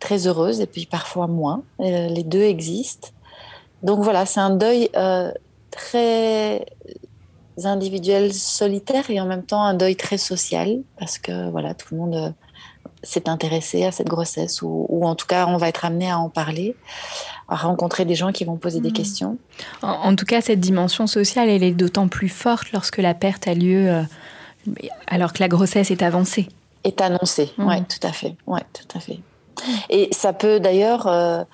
[0.00, 1.62] très heureuses et puis parfois moins.
[1.78, 3.08] les deux existent.
[3.82, 4.88] Donc voilà, c'est un deuil
[5.70, 6.64] très
[7.64, 12.00] individuels solitaires et en même temps un deuil très social parce que voilà tout le
[12.00, 12.30] monde euh,
[13.02, 16.28] s'est intéressé à cette grossesse ou, en tout cas on va être amené à en
[16.28, 16.76] parler,
[17.48, 18.94] à rencontrer des gens qui vont poser des mmh.
[18.94, 19.38] questions.
[19.82, 23.54] En, tout cas cette dimension sociale elle est d'autant plus forte lorsque la perte a
[23.54, 24.02] lieu euh,
[25.06, 26.48] alors que la grossesse est avancée.
[26.84, 27.68] Est annoncée, mmh.
[27.68, 29.20] oui tout à fait, ouais tout à fait.
[29.90, 31.44] Et ça peut d'ailleurs euh,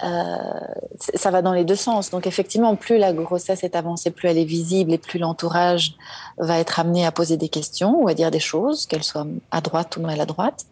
[0.00, 2.10] ça va dans les deux sens.
[2.10, 5.94] Donc effectivement, plus la grossesse est avancée, plus elle est visible et plus l'entourage
[6.38, 9.60] va être amené à poser des questions ou à dire des choses, qu'elles soient à
[9.60, 10.66] droite ou maladroite.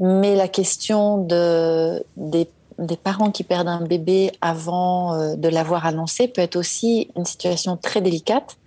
[0.00, 5.86] Mais la question de, des, des, parents qui perdent un bébé avant euh, de l'avoir
[5.86, 8.58] annoncé peut être aussi une situation très délicate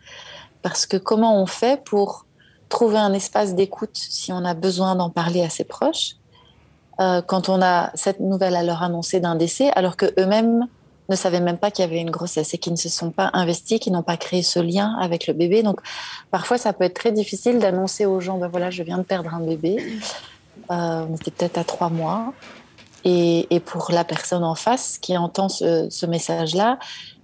[0.63, 2.25] Parce que comment on fait pour
[2.67, 6.15] trouver un espace d'écoute si on a besoin d'en parler à ses proches
[6.99, 10.67] euh, quand on a cette nouvelle à leur annoncer d'un décès, alors que eux-mêmes
[11.09, 13.31] ne savaient même pas qu'il y avait une grossesse et qui ne se sont pas
[13.33, 15.63] investis, qui n'ont pas créé ce lien avec le bébé.
[15.63, 15.79] Donc,
[16.29, 19.33] parfois, ça peut être très difficile d'annoncer aux gens, ben voilà, je viens de perdre
[19.33, 19.77] un bébé.
[20.71, 22.33] Euh, était peut-être à trois mois.
[23.05, 26.77] Et, pour la personne en face qui entend ce, message-là,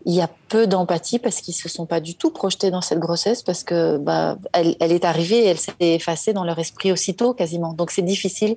[0.05, 2.99] il y a peu d'empathie parce qu'ils se sont pas du tout projetés dans cette
[2.99, 7.33] grossesse parce que bah, elle est arrivée et elle s'est effacée dans leur esprit aussitôt
[7.33, 7.73] quasiment.
[7.73, 8.55] Donc c'est difficile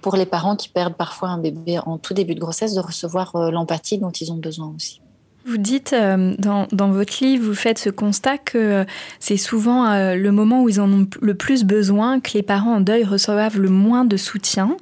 [0.00, 3.34] pour les parents qui perdent parfois un bébé en tout début de grossesse de recevoir
[3.36, 5.00] euh, l'empathie dont ils ont besoin aussi.
[5.44, 8.84] Vous dites euh, dans, dans, votre livre, vous faites ce constat que euh,
[9.20, 12.80] c'est souvent le moment où ils en ont le plus besoin, que les parents en
[12.80, 14.76] deuil reçoivent le moins de soutien.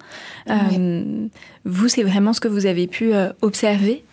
[0.46, 4.05] vous, c'est vraiment ce que vous avez pu observer?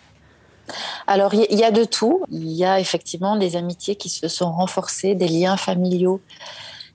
[1.06, 2.22] Alors, il y a de tout.
[2.30, 6.20] Il y a effectivement des amitiés qui se sont renforcées, des liens familiaux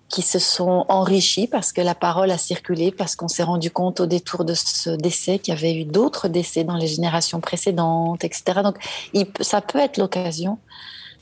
[0.10, 4.00] qui se sont enrichis parce que la parole a circulé, parce qu'on s'est rendu compte
[4.00, 8.24] au détour de ce décès qu'il y avait eu d'autres décès dans les générations précédentes,
[8.24, 8.62] etc.
[8.64, 8.78] Donc,
[9.42, 10.60] ça peut être l'occasion.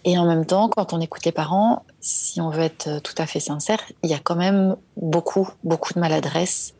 [0.03, 3.25] Et en même temps, quand on écoute les parents, si on veut être tout à
[3.25, 6.75] fait sincère, il y a quand même beaucoup, beaucoup de maladresse.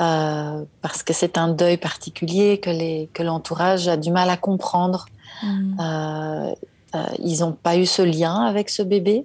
[0.00, 4.36] Euh, parce que c'est un deuil particulier que, les, que l'entourage a du mal à
[4.36, 5.06] comprendre.
[5.42, 5.80] Mmh.
[5.80, 6.54] Euh,
[6.94, 9.24] euh, ils n'ont pas eu ce lien avec ce bébé.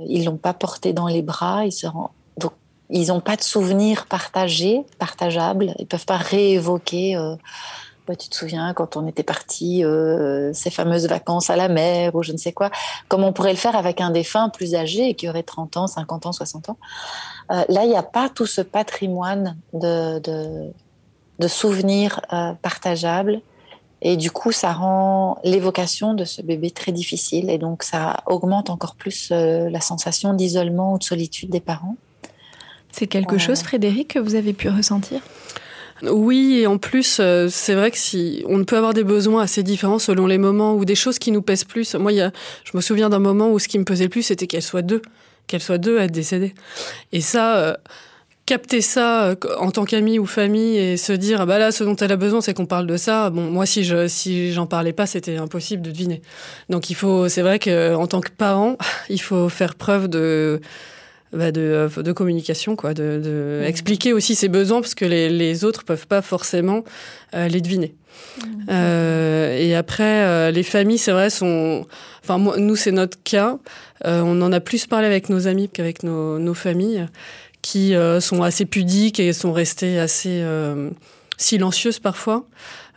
[0.00, 1.64] Ils l'ont pas porté dans les bras.
[1.64, 1.86] Ils se
[2.36, 2.52] donc
[2.90, 5.74] ils n'ont pas de souvenirs partagés, partageables.
[5.78, 7.16] Ils peuvent pas réévoquer.
[7.16, 7.36] Euh,
[8.18, 12.22] tu te souviens quand on était parti euh, ces fameuses vacances à la mer ou
[12.22, 12.70] je ne sais quoi,
[13.08, 16.26] comme on pourrait le faire avec un défunt plus âgé qui aurait 30 ans, 50
[16.26, 16.76] ans, 60 ans.
[17.50, 20.18] Euh, là, il n'y a pas tout ce patrimoine de,
[21.38, 22.20] de souvenirs
[22.60, 23.40] partageables
[24.06, 27.48] et du coup, ça rend l'évocation de ce bébé très difficile.
[27.48, 31.96] Et donc, ça augmente encore plus euh, la sensation d'isolement ou de solitude des parents.
[32.92, 35.20] C'est quelque chose, Frédéric, que vous avez pu ressentir?
[36.02, 39.62] Oui, et en plus, euh, c'est vrai que si on peut avoir des besoins assez
[39.62, 41.94] différents selon les moments ou des choses qui nous pèsent plus.
[41.94, 42.30] Moi, y a,
[42.64, 44.82] je me souviens d'un moment où ce qui me pesait le plus, c'était qu'elle soit
[44.82, 45.00] deux,
[45.46, 46.54] qu'elle soit deux à être décédée.
[47.12, 47.74] Et ça, euh,
[48.46, 51.84] capter ça euh, en tant qu'ami ou famille et se dire ah bah là ce
[51.84, 53.30] dont elle a besoin c'est qu'on parle de ça.
[53.30, 56.22] Bon moi si je si j'en parlais pas c'était impossible de deviner.
[56.68, 58.76] Donc il faut c'est vrai que en tant que parent
[59.08, 60.60] il faut faire preuve de
[61.34, 63.66] bah de, euh, de, communication quoi de, de mmh.
[63.66, 66.84] expliquer aussi ses besoins parce que les, les autres peuvent pas forcément
[67.34, 67.94] euh, les deviner.
[68.38, 68.42] Mmh.
[68.70, 71.86] euh, et après les familles c'est vrai sont
[72.22, 73.58] enfin moi, nous c'est notre cas.
[74.06, 77.06] On en a plus parlé avec nos amis qu'avec nos, nos familles
[77.64, 80.90] qui euh, sont assez pudiques et sont restées assez euh,
[81.38, 82.44] silencieuses parfois.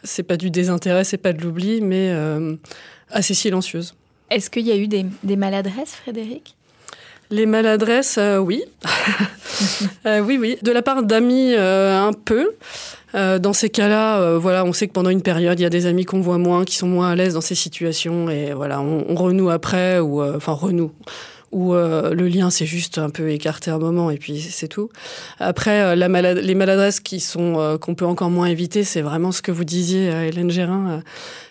[0.04, 2.54] C'est pas du désintérêt, c'est pas de l'oubli, mais euh,
[3.10, 3.96] assez silencieuses.
[4.30, 6.58] Est-ce qu'il y a eu des, des maladresses, Frédéric?
[7.30, 8.64] Les maladresses, oui.
[10.06, 10.58] oui, oui.
[10.62, 12.52] De la part d'amis, un peu.
[13.14, 16.06] dans ces cas-là, voilà, on sait que pendant une période, il y a des amis
[16.06, 19.16] qu'on voit moins, qui sont moins à l'aise dans ces situations, et voilà, on, on
[19.16, 20.92] renoue après, ou enfin renoue
[21.52, 24.90] où euh, le lien s'est juste un peu écarté un moment et puis c'est tout.
[25.40, 29.42] Après, euh, les maladresses qui sont euh, qu'on peut encore moins éviter, c'est vraiment ce
[29.42, 31.02] que vous disiez, Hélène Gérin.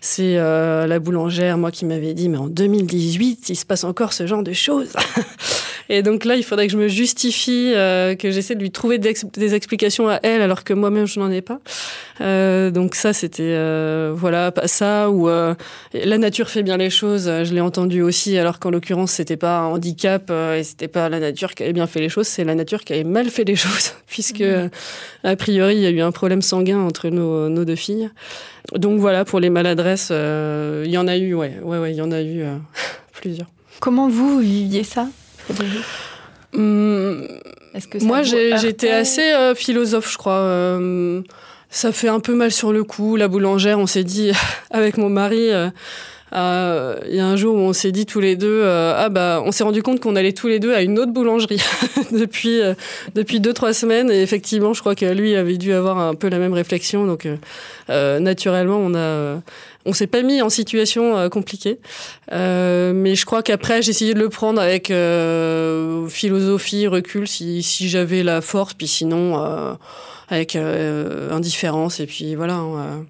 [0.01, 4.27] c'est la boulangère, moi, qui m'avait dit, mais en 2018, il se passe encore ce
[4.27, 4.93] genre de choses.
[5.89, 9.55] et donc là, il faudrait que je me justifie, que j'essaie de lui trouver des,
[9.55, 11.61] explications à elle, alors que moi-même, je n'en ai pas.
[12.71, 13.57] donc ça, c'était
[14.15, 17.25] voilà, pas ça ou la nature fait bien les choses.
[17.25, 21.09] Je l'ai entendu aussi, alors qu'en l'occurrence, c'était pas un handicap euh, et c'était pas
[21.09, 23.45] la nature qui avait bien fait les choses, c'est la nature qui avait mal fait
[23.45, 24.71] les choses, puisque mmh.
[25.25, 28.11] a priori il y a eu un problème sanguin entre nos, nos deux filles.
[28.75, 31.97] Donc voilà, pour les maladresses, euh, il y en a eu, ouais, ouais, ouais, il
[31.97, 32.57] y en a eu euh,
[33.13, 33.49] plusieurs.
[33.81, 35.09] Comment vous viviez ça,
[37.89, 40.79] que Moi, j'étais assez philosophe, je crois.
[41.71, 43.17] ça fait un peu mal sur le coup.
[43.17, 44.33] La boulangère, on s'est dit
[44.71, 45.51] avec mon mari
[46.33, 49.09] euh, il y a un jour où on s'est dit tous les deux, euh, ah
[49.09, 51.63] bah, on s'est rendu compte qu'on allait tous les deux à une autre boulangerie
[52.13, 52.75] depuis euh,
[53.15, 54.11] depuis deux trois semaines.
[54.11, 57.07] Et effectivement, je crois que lui avait dû avoir un peu la même réflexion.
[57.07, 57.29] Donc
[57.89, 59.41] naturellement, on a
[59.87, 61.79] on s'est pas mis en situation compliquée,
[62.31, 64.93] mais je crois qu'après j'ai essayé de le prendre avec
[66.11, 69.77] philosophie, recul, si, j'avais la force, puis sinon
[70.29, 72.55] avec indifférence et puis voilà.
[72.55, 73.07] Hein,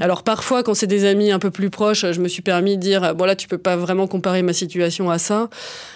[0.00, 2.82] alors parfois, quand c'est des amis un peu plus proches, je me suis permis de
[2.82, 5.48] dire bon là, tu peux pas vraiment comparer ma situation à ça.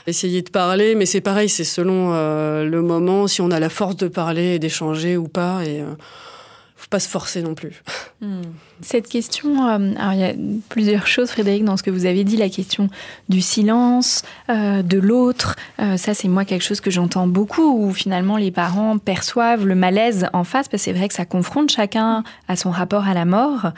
[0.07, 3.69] Essayer de parler, mais c'est pareil, c'est selon euh, le moment, si on a la
[3.69, 5.61] force de parler et d'échanger ou pas.
[5.63, 5.95] Euh,
[6.93, 7.83] pas se forcer non plus.
[8.21, 8.43] Hmm.
[8.83, 10.35] Cette question, euh, alors il y a
[10.69, 12.91] plusieurs choses, Frédéric, dans ce que vous avez dit, la question
[13.31, 15.57] du silence, euh, de l'autre.
[15.81, 19.75] Euh, ça, c'est moi quelque chose que j'entends beaucoup, où finalement les parents perçoivent le
[19.75, 23.15] malaise en face, parce que c'est vrai que ça confronte chacun à son rapport à
[23.15, 23.73] la mort,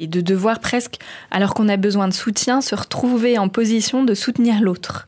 [0.00, 0.96] et de devoir presque,
[1.30, 5.06] alors qu'on a besoin de soutien, se retrouver en position de soutenir l'autre.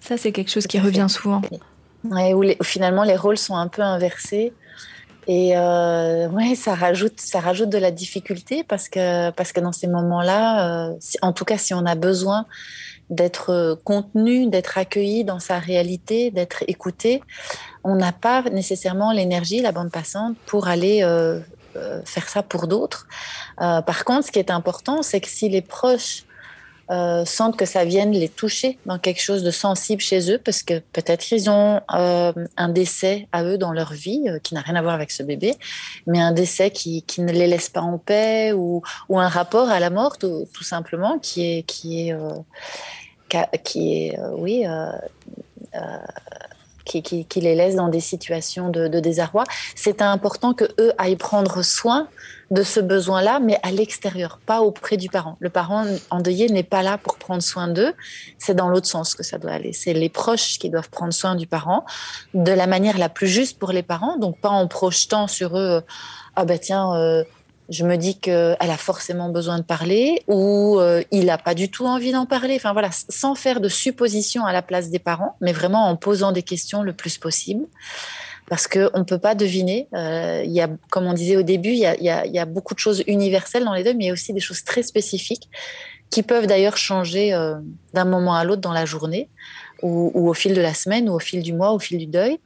[0.00, 1.42] ça, c'est quelque chose qui revient souvent.
[2.02, 4.52] Ouais, où finalement les rôles sont un peu inversés.
[5.28, 9.72] Et euh, ouais, ça rajoute, ça rajoute de la difficulté parce que, parce que dans
[9.72, 12.46] ces moments-là, euh, en tout cas, si on a besoin
[13.10, 17.22] d'être contenu, d'être accueilli dans sa réalité, d'être écouté,
[17.84, 21.40] on n'a pas nécessairement l'énergie, la bande passante pour aller euh,
[21.76, 23.06] euh faire ça pour d'autres.
[23.60, 26.24] Euh, par contre, ce qui est important, c'est que si les proches
[26.90, 30.62] euh, sentent que ça vienne les toucher dans quelque chose de sensible chez eux, parce
[30.62, 34.60] que peut-être ils ont euh, un décès à eux dans leur vie euh, qui n'a
[34.60, 35.54] rien à voir avec ce bébé,
[36.06, 39.68] mais un décès qui, qui, ne les laisse pas en paix ou, ou un rapport
[39.68, 42.30] à la mort tout, simplement qui est qui est euh,
[43.64, 44.64] qui est oui
[46.84, 49.42] qui, qui, les laisse dans des situations de, de désarroi.
[49.74, 52.08] C'est important que eux aillent prendre soin
[52.50, 55.36] de ce besoin-là, mais à l'extérieur, pas auprès du parent.
[55.40, 57.92] Le parent endeuillé n'est pas là pour prendre soin d'eux,
[58.38, 59.72] c'est dans l'autre sens que ça doit aller.
[59.72, 61.84] C'est les proches qui doivent prendre soin du parent
[62.34, 65.82] de la manière la plus juste pour les parents, donc pas en projetant sur eux,
[66.36, 67.24] ah ben tiens, euh,
[67.68, 71.68] je me dis qu'elle a forcément besoin de parler ou euh, il n'a pas du
[71.68, 72.54] tout envie d'en parler.
[72.56, 76.30] Enfin voilà, sans faire de suppositions à la place des parents, mais vraiment en posant
[76.30, 77.66] des questions le plus possible
[78.48, 79.88] parce qu'on ne peut pas deviner.
[79.94, 82.74] Euh, y a, comme on disait au début, il y, a, il, y a, beaucoup
[82.74, 85.48] de choses universelles dans les deux, mais il y a aussi des choses très spécifiques
[86.10, 87.56] qui peuvent d'ailleurs changer euh,
[87.92, 89.28] d'un moment à l'autre dans la journée
[89.82, 92.38] ou, au fil de la semaine ou au fil du mois, au fil du deuil.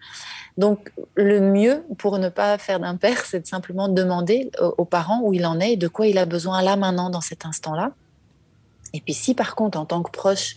[0.56, 5.32] Donc, le mieux pour ne pas faire d'impair, c'est de simplement demander aux parents où
[5.32, 7.92] il en est et de quoi il a besoin là, maintenant, dans cet instant-là.
[8.92, 10.56] Et puis, si par contre, en tant que proche,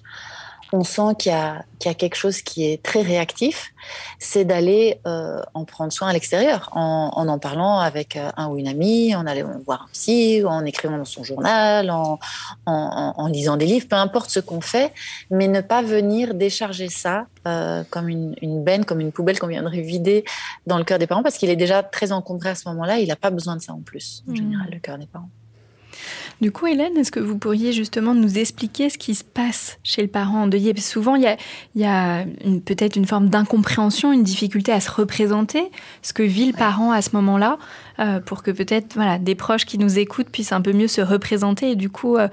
[0.74, 3.72] on sent qu'il y, y, a quelque chose qui est très réactif,
[4.18, 8.48] c'est d'aller euh, en prendre soin à l'extérieur, en, en, en parlant avec euh, un
[8.48, 12.18] ou une amie, en allant voir un psy, en écrivant dans son journal, en,
[12.66, 14.92] en, en lisant des livres, peu importe ce qu'on fait,
[15.30, 19.48] mais ne pas venir décharger ça euh, comme une, une, benne, comme une poubelle qu'on
[19.48, 20.26] viendrait vider
[20.66, 23.08] dans le cœur des parents, parce qu'il est déjà très encombré à ce moment-là, il
[23.10, 24.36] n'a pas besoin de ça en plus, en mmh.
[24.36, 25.30] général, le cœur des parents.
[26.42, 30.02] Du coup, Hélène, est-ce que vous pourriez justement nous expliquer ce qui se passe chez
[30.02, 30.74] le parent endeuillé?
[30.74, 31.38] Parce que souvent, il y a,
[31.76, 32.26] y a
[32.66, 37.02] peut-être une forme d'incompréhension, une difficulté à se représenter ce que vit le parent à
[37.02, 37.58] ce moment-là,
[38.00, 41.02] euh, pour que peut-être voilà, des proches qui nous écoutent puissent un peu mieux se
[41.02, 42.28] représenter et du coup euh,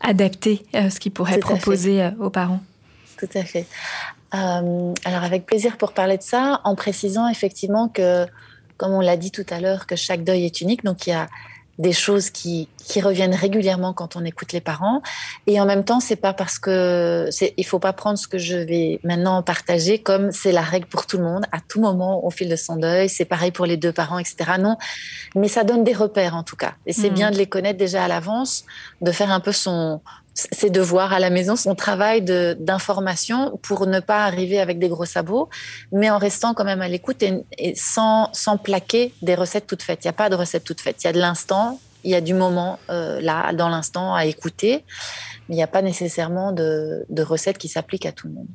[0.00, 2.62] adapter euh, ce qu'ils pourraient proposer aux parents.
[3.18, 3.66] Tout à fait.
[4.32, 8.26] Alors, avec plaisir pour parler de ça, en précisant effectivement que,
[8.78, 10.82] comme on l'a dit tout à l'heure, que chaque deuil est unique.
[10.84, 11.28] Donc, il y a
[11.78, 15.02] des choses qui, qui, reviennent régulièrement quand on écoute les parents.
[15.46, 18.56] Et en même temps, c'est pas parce que il faut pas prendre ce que je
[18.56, 22.30] vais maintenant partager comme c'est la règle pour tout le monde à tout moment au
[22.30, 23.08] fil de son deuil.
[23.08, 24.52] C'est pareil pour les deux parents, etc.
[24.58, 24.76] Non,
[25.34, 26.74] mais ça donne des repères en tout cas.
[26.86, 27.14] Et c'est mmh.
[27.14, 28.64] bien de les connaître déjà à l'avance,
[29.00, 30.00] de faire un peu son
[30.34, 35.04] ses devoirs à la maison, son travail d'information pour ne pas arriver avec des gros
[35.04, 35.48] sabots,
[35.92, 40.04] mais en restant quand même à l'écoute et, sans, sans plaquer des recettes toutes faites.
[40.04, 41.02] Il n'y a pas de recettes toutes faites.
[41.02, 44.24] Il y a de l'instant, il y a du moment euh, là, dans l'instant, à
[44.24, 44.84] écouter,
[45.48, 48.48] mais il n'y a pas nécessairement de, de recettes qui s'appliquent à tout le monde.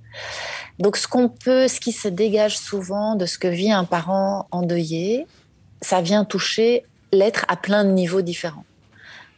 [0.79, 4.47] Donc, ce qu'on peut, ce qui se dégage souvent de ce que vit un parent
[4.51, 5.27] endeuillé,
[5.81, 8.65] ça vient toucher l'être à plein de niveaux différents.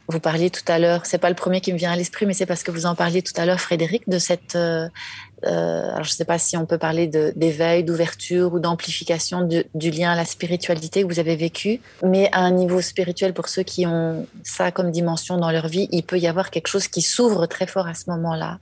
[0.09, 2.33] Vous parliez tout à l'heure, c'est pas le premier qui me vient à l'esprit, mais
[2.33, 4.55] c'est parce que vous en parliez tout à l'heure, Frédéric, de cette.
[4.55, 4.89] Euh,
[5.45, 10.11] euh, alors je sais pas si on peut parler d'éveil, d'ouverture ou d'amplification du, lien
[10.11, 13.85] à la spiritualité que vous avez vécu, mais à un niveau spirituel, pour ceux qui
[13.85, 17.45] ont ça comme dimension dans leur vie, il peut y avoir quelque chose qui s'ouvre
[17.45, 18.57] très fort à ce moment-là.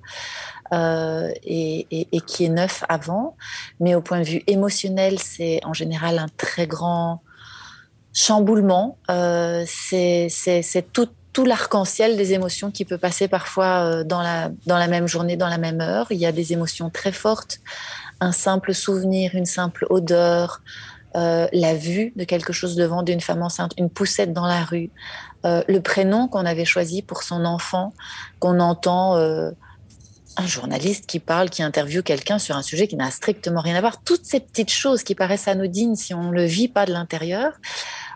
[0.73, 1.85] Euh, et,
[2.27, 3.37] qui est neuf avant,
[3.79, 7.21] mais au point de vue émotionnel, c'est en général un très grand
[8.11, 8.97] chamboulement.
[9.65, 10.27] C'est
[10.91, 11.07] tout
[11.37, 15.37] tout l'arc-en-ciel des émotions qui peut passer parfois euh, dans la, dans la même journée,
[15.37, 16.07] dans la même heure.
[16.09, 17.59] Il y a des émotions très fortes,
[18.19, 20.63] un simple souvenir, une simple odeur,
[21.15, 24.89] euh, la vue de quelque chose devant d'une femme enceinte, une poussette dans la rue,
[25.45, 27.93] euh, le prénom qu'on avait choisi pour son enfant,
[28.39, 33.61] qu'on entend un journaliste qui parle, qui interviewe quelqu'un sur un sujet qui n'a strictement
[33.61, 34.01] rien à voir.
[34.01, 37.53] Toutes ces petites choses qui paraissent anodines si on ne le vit pas de l'intérieur,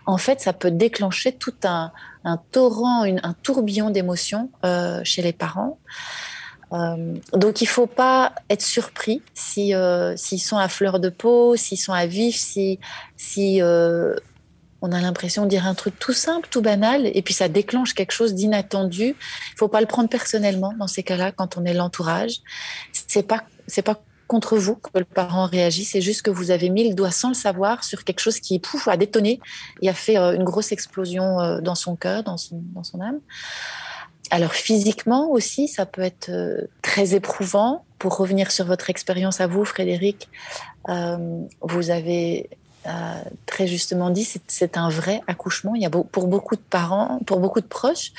[0.06, 1.92] en fait, ça peut déclencher tout un,
[2.24, 5.78] un torrent, un tourbillon d'émotions euh, chez les parents.
[6.72, 11.54] Euh, donc il faut pas être surpris si euh, s'ils sont à fleur de peau,
[11.56, 12.78] s'ils sont à vif, si
[13.16, 13.60] si
[14.84, 17.94] on a l'impression de dire un truc tout simple, tout banal, et puis ça déclenche
[17.94, 19.14] quelque chose d'inattendu.
[19.14, 22.40] Il faut pas le prendre personnellement dans ces cas-là quand on est l'entourage.
[22.92, 24.02] C'est pas c'est pas
[24.32, 27.28] contre vous que le parent réagit, c'est juste que vous avez mis le doigt sans
[27.28, 29.40] le savoir sur quelque chose qui pouf, a détonné
[29.82, 33.02] et a fait euh, une grosse explosion euh, dans son cœur, dans son, dans son
[33.02, 33.20] âme.
[34.30, 37.84] Alors physiquement aussi, ça peut être euh, très éprouvant.
[37.98, 40.28] Pour revenir sur votre expérience à vous, Frédéric,
[40.88, 42.50] vous avez
[43.46, 45.76] très justement dit, c'est un vrai accouchement.
[45.76, 48.10] Il y a pour beaucoup de parents, pour beaucoup de proches,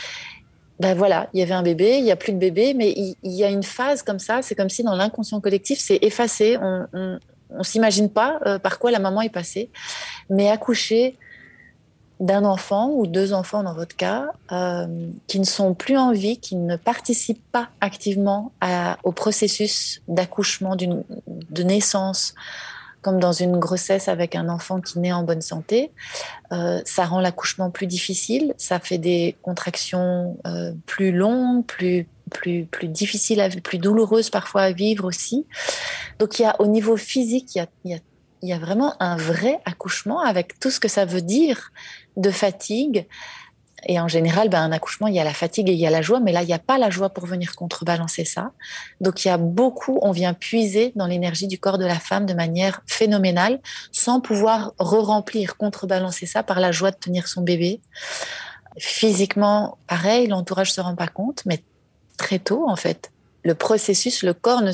[0.83, 3.15] ben voilà, il y avait un bébé, il n'y a plus de bébé, mais il,
[3.23, 6.87] y a une phase comme ça, c'est comme si dans l'inconscient collectif, c'est effacé, on
[6.91, 9.69] ne s'imagine pas euh, par quoi la maman est passée,
[10.29, 11.17] mais accoucher
[12.19, 16.37] d'un enfant ou deux enfants dans votre cas, euh, qui ne sont plus en vie,
[16.37, 18.51] qui ne participent pas activement
[19.05, 22.35] au processus d'accouchement, de naissance,
[23.03, 25.91] comme dans une grossesse avec un enfant qui naît en bonne santé.
[26.51, 32.65] Euh, ça rend l'accouchement plus difficile, ça fait des contractions euh, plus longues, plus plus
[32.65, 35.45] plus difficiles, plus douloureuses parfois à vivre aussi.
[36.17, 37.99] Donc il y a au niveau physique, il y a
[38.43, 41.71] il y a vraiment un vrai accouchement avec tout ce que ça veut dire
[42.17, 43.07] de fatigue,
[43.85, 45.89] et en général, ben, un accouchement, il y a la fatigue et il y a
[45.89, 48.51] la joie, mais là, il n'y a pas la joie pour venir contrebalancer ça.
[49.01, 52.25] Donc, il y a beaucoup, on vient puiser dans l'énergie du corps de la femme
[52.25, 53.59] de manière phénoménale,
[53.91, 57.81] sans pouvoir re-remplir, contrebalancer ça par la joie de tenir son bébé.
[58.77, 61.63] Physiquement, pareil, l'entourage ne se rend pas compte, mais
[62.17, 63.11] très tôt, en fait,
[63.43, 64.71] le processus, le corps ne,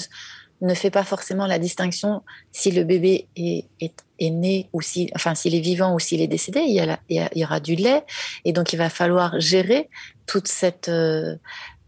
[0.61, 5.09] ne fait pas forcément la distinction si le bébé est, est, est né ou si,
[5.15, 6.61] enfin, s'il est vivant ou s'il est décédé.
[6.61, 8.03] Il y, a il y, aura du lait
[8.45, 9.89] et donc il va falloir gérer
[10.25, 11.35] toute cette, euh,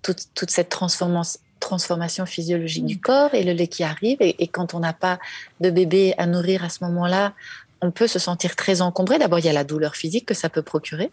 [0.01, 4.17] toute, toute, cette transformation transformation physiologique du corps et le lait qui arrive.
[4.19, 5.19] Et, et quand on n'a pas
[5.59, 7.35] de bébé à nourrir à ce moment-là,
[7.81, 9.17] on peut se sentir très encombré.
[9.17, 11.11] D'abord, il y a la douleur physique que ça peut procurer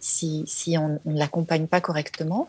[0.00, 2.48] si, si on ne l'accompagne pas correctement,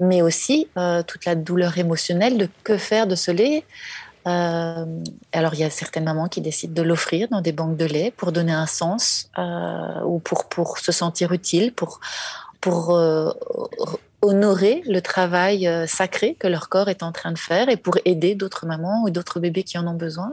[0.00, 3.64] mais aussi euh, toute la douleur émotionnelle de que faire de ce lait.
[4.26, 4.84] Euh,
[5.32, 8.12] alors, il y a certaines mamans qui décident de l'offrir dans des banques de lait
[8.16, 12.00] pour donner un sens euh, ou pour, pour se sentir utile, pour,
[12.60, 12.90] pour
[14.20, 18.34] honorer le travail sacré que leur corps est en train de faire et pour aider
[18.34, 20.32] d'autres mamans ou d'autres bébés qui en ont besoin.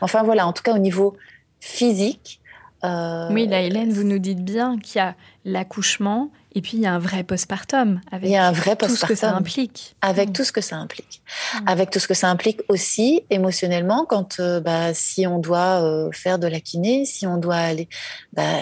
[0.00, 1.16] Enfin, voilà, en tout cas, au niveau
[1.60, 2.40] physique.
[2.84, 6.80] Euh, oui, là, Hélène, vous nous dites bien qu'il y a l'accouchement et puis il
[6.80, 9.34] y a un vrai postpartum avec il y a un vrai tout ce que ça
[9.34, 9.96] implique.
[10.00, 10.32] Avec mm.
[10.32, 11.20] tout ce que ça implique.
[11.54, 11.68] Mm.
[11.68, 16.10] Avec tout ce que ça implique aussi émotionnellement quand euh, bah, si on doit euh,
[16.12, 17.88] faire de la kiné, si on doit aller...
[18.32, 18.60] Bah,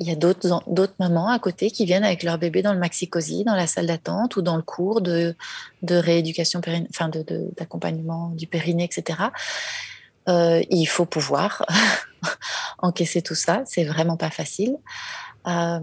[0.00, 2.80] il y a d'autres d'autres mamans à côté qui viennent avec leur bébé dans le
[2.80, 5.36] maxi-cosy, dans la salle d'attente ou dans le cours de,
[5.82, 6.60] de rééducation,
[6.90, 7.08] enfin
[7.56, 9.18] d'accompagnement de, du périnée, etc.
[10.28, 11.64] Euh, il faut pouvoir
[12.78, 13.62] encaisser tout ça.
[13.66, 14.76] C'est vraiment pas facile.
[15.46, 15.80] Euh,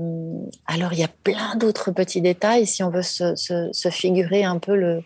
[0.68, 2.66] alors, il y a plein d'autres petits détails.
[2.66, 5.02] Si on veut se, figurer un peu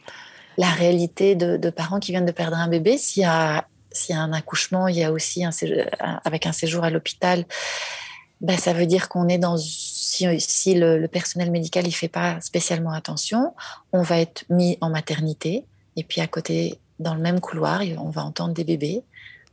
[0.58, 3.66] la réalité de, parents qui viennent de perdre un bébé, s'il y a,
[4.10, 5.44] y a un accouchement, il y a aussi
[6.24, 7.46] avec un séjour à l'hôpital.
[8.42, 12.10] Ben, ça veut dire qu'on est dans si, si le, le, personnel médical il fait
[12.10, 13.54] pas spécialement attention,
[13.94, 15.64] on va être mis en maternité
[15.96, 19.04] et puis à côté dans le même couloir, on va entendre des bébés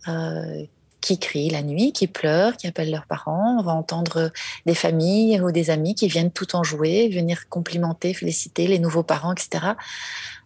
[0.09, 0.64] euh,
[1.01, 3.57] qui crient la nuit, qui pleurent, qui appellent leurs parents.
[3.59, 4.30] On va entendre
[4.66, 9.03] des familles ou des amis qui viennent tout en jouer, venir complimenter, féliciter les nouveaux
[9.03, 9.72] parents, etc.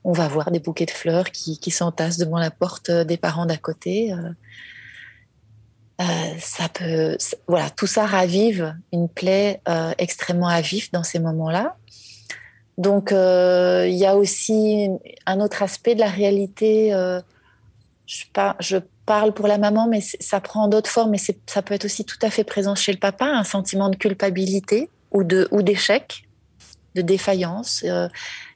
[0.04, 3.56] On va voir des bouquets de fleurs qui, s'entassent devant la porte des parents d'à
[3.56, 4.12] côté.
[4.12, 4.16] Euh,
[6.00, 6.04] euh,
[6.38, 7.16] ça peut,
[7.48, 9.60] voilà, tout ça ravive une plaie
[9.98, 10.60] extrêmement à
[10.92, 11.76] dans ces moments-là.
[12.78, 14.88] Donc, il y a aussi
[15.26, 16.90] un autre aspect de la réalité.
[18.06, 18.56] je, pas,
[19.06, 21.10] parle pour la maman, mais ça prend d'autres formes.
[21.10, 23.96] Mais ça peut être aussi tout à fait présent chez le papa, un sentiment de
[23.96, 26.28] culpabilité ou de ou d'échec,
[26.94, 27.82] de défaillance.
[27.84, 28.08] Euh,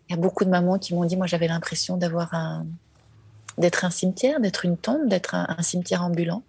[0.08, 2.66] il y a beaucoup de mamans qui m'ont dit, moi j'avais l'impression d'avoir un
[3.58, 6.42] d'être un cimetière, d'être une tombe, d'être un, cimetière ambulant.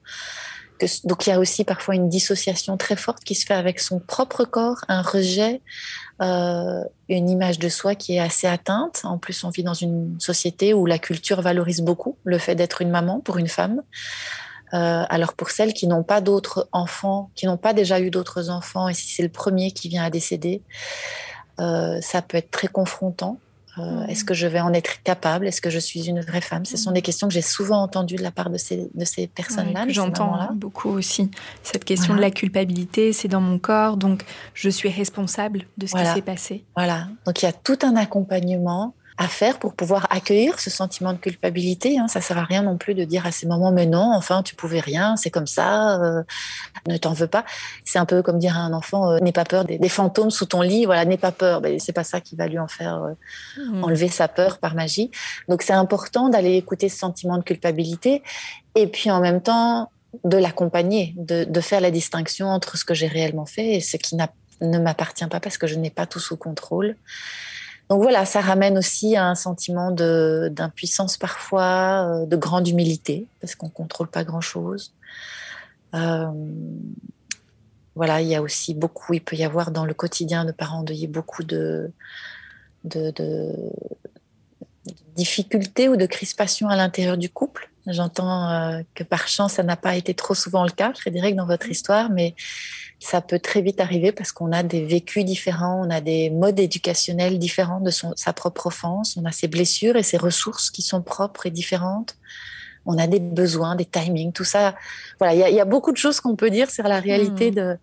[1.03, 3.99] Donc il y a aussi parfois une dissociation très forte qui se fait avec son
[3.99, 5.61] propre corps, un rejet,
[6.21, 9.01] euh, une image de soi qui est assez atteinte.
[9.03, 12.81] En plus, on vit dans une société où la culture valorise beaucoup le fait d'être
[12.81, 13.81] une maman pour une femme.
[14.73, 18.49] Euh, alors pour celles qui n'ont pas d'autres enfants, qui n'ont pas déjà eu d'autres
[18.49, 20.61] enfants, et si c'est le premier qui vient à décéder,
[21.59, 23.39] euh, ça peut être très confrontant.
[23.79, 25.47] Euh, est-ce que je vais en être capable?
[25.47, 26.65] Est-ce que je suis une vraie femme?
[26.65, 29.27] Ce sont des questions que j'ai souvent entendues de la part de ces, de ces
[29.27, 29.85] personnes-là.
[29.89, 31.31] J'entends beaucoup aussi.
[31.63, 34.23] Cette question de la culpabilité, c'est dans mon corps, donc
[34.53, 36.65] je suis responsable de ce qui s'est passé.
[36.75, 37.07] Voilà.
[37.25, 41.17] Donc il y a tout un accompagnement à faire pour pouvoir accueillir ce sentiment de
[41.17, 41.99] culpabilité.
[41.99, 42.07] Hein.
[42.07, 44.55] Ça sert à rien non plus de dire à ces moments, mais non, enfin, tu
[44.55, 46.23] pouvais rien, c'est comme ça, euh,
[46.87, 47.43] ne t'en veux pas.
[47.83, 50.45] C'est un peu comme dire à un enfant, euh, n'aie pas peur des, fantômes sous
[50.45, 51.59] ton lit, voilà, n'aie pas peur.
[51.59, 53.83] Ben, c'est pas ça qui va lui en faire euh, mmh.
[53.83, 55.11] enlever sa peur par magie.
[55.49, 58.23] Donc c'est important d'aller écouter ce sentiment de culpabilité
[58.75, 59.91] et puis en même temps
[60.23, 63.97] de l'accompagner, de, de, faire la distinction entre ce que j'ai réellement fait et ce
[63.97, 66.95] qui ne m'appartient pas parce que je n'ai pas tout sous contrôle.
[67.89, 73.55] Donc voilà, ça ramène aussi à un sentiment d'impuissance parfois, euh, de grande humilité, parce
[73.55, 74.93] qu'on ne contrôle pas grand-chose.
[75.95, 76.27] Euh,
[77.95, 80.85] voilà, il y a aussi beaucoup, il peut y avoir dans le quotidien de parents
[81.07, 81.91] beaucoup de,
[82.83, 83.55] de, de,
[85.15, 87.68] difficultés ou de crispations à l'intérieur du couple.
[87.91, 91.45] J'entends euh, que par chance, ça n'a pas été trop souvent le cas, Frédéric, dans
[91.45, 92.35] votre histoire, mais
[92.99, 96.59] ça peut très vite arriver parce qu'on a des vécus différents, on a des modes
[96.59, 100.81] éducationnels différents de son, sa propre enfance, on a ses blessures et ses ressources qui
[100.81, 102.17] sont propres et différentes.
[102.85, 104.73] On a des besoins, des timings, tout ça.
[105.19, 107.55] Voilà, il y, y, a beaucoup de choses qu'on peut dire sur la réalité mmh.
[107.55, 107.77] de,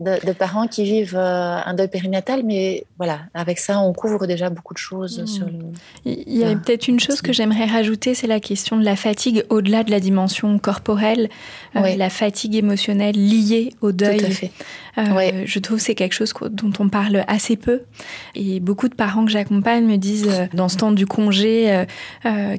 [0.00, 4.50] de, parents qui vivent euh, un deuil périnatal, mais voilà, avec ça, on couvre déjà
[4.50, 5.20] beaucoup de choses.
[5.20, 5.26] Mmh.
[5.26, 5.46] Sur
[6.04, 9.44] Il y a peut-être une chose que j'aimerais rajouter, c'est la question de la fatigue
[9.50, 11.28] au-delà de la dimension corporelle,
[11.76, 14.18] euh, la fatigue émotionnelle liée au deuil.
[14.18, 14.50] Tout à fait.
[14.96, 17.82] Euh, je trouve que c'est quelque chose dont on parle assez peu.
[18.36, 21.84] Et beaucoup de parents que j'accompagne me disent, dans ce temps du congé,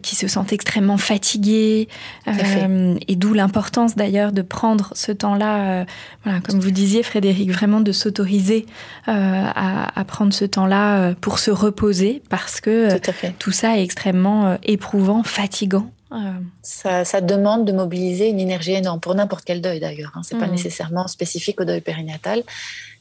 [0.01, 1.87] qui se sentent extrêmement fatigués.
[2.27, 5.85] et d'où l'importance d'ailleurs de prendre ce temps-là,
[6.23, 8.65] voilà, comme vous disiez, Frédéric, vraiment de s'autoriser
[9.07, 13.83] euh, à, prendre ce temps-là euh, pour se reposer parce que euh, tout, ça est
[13.83, 15.89] extrêmement éprouvant, fatigant.
[16.61, 20.13] Ça, demande de mobiliser une énergie énorme pour n'importe quel deuil d'ailleurs.
[20.15, 20.21] Hein.
[20.23, 20.51] C'est pas mmh.
[20.51, 22.43] nécessairement spécifique au deuil périnatal.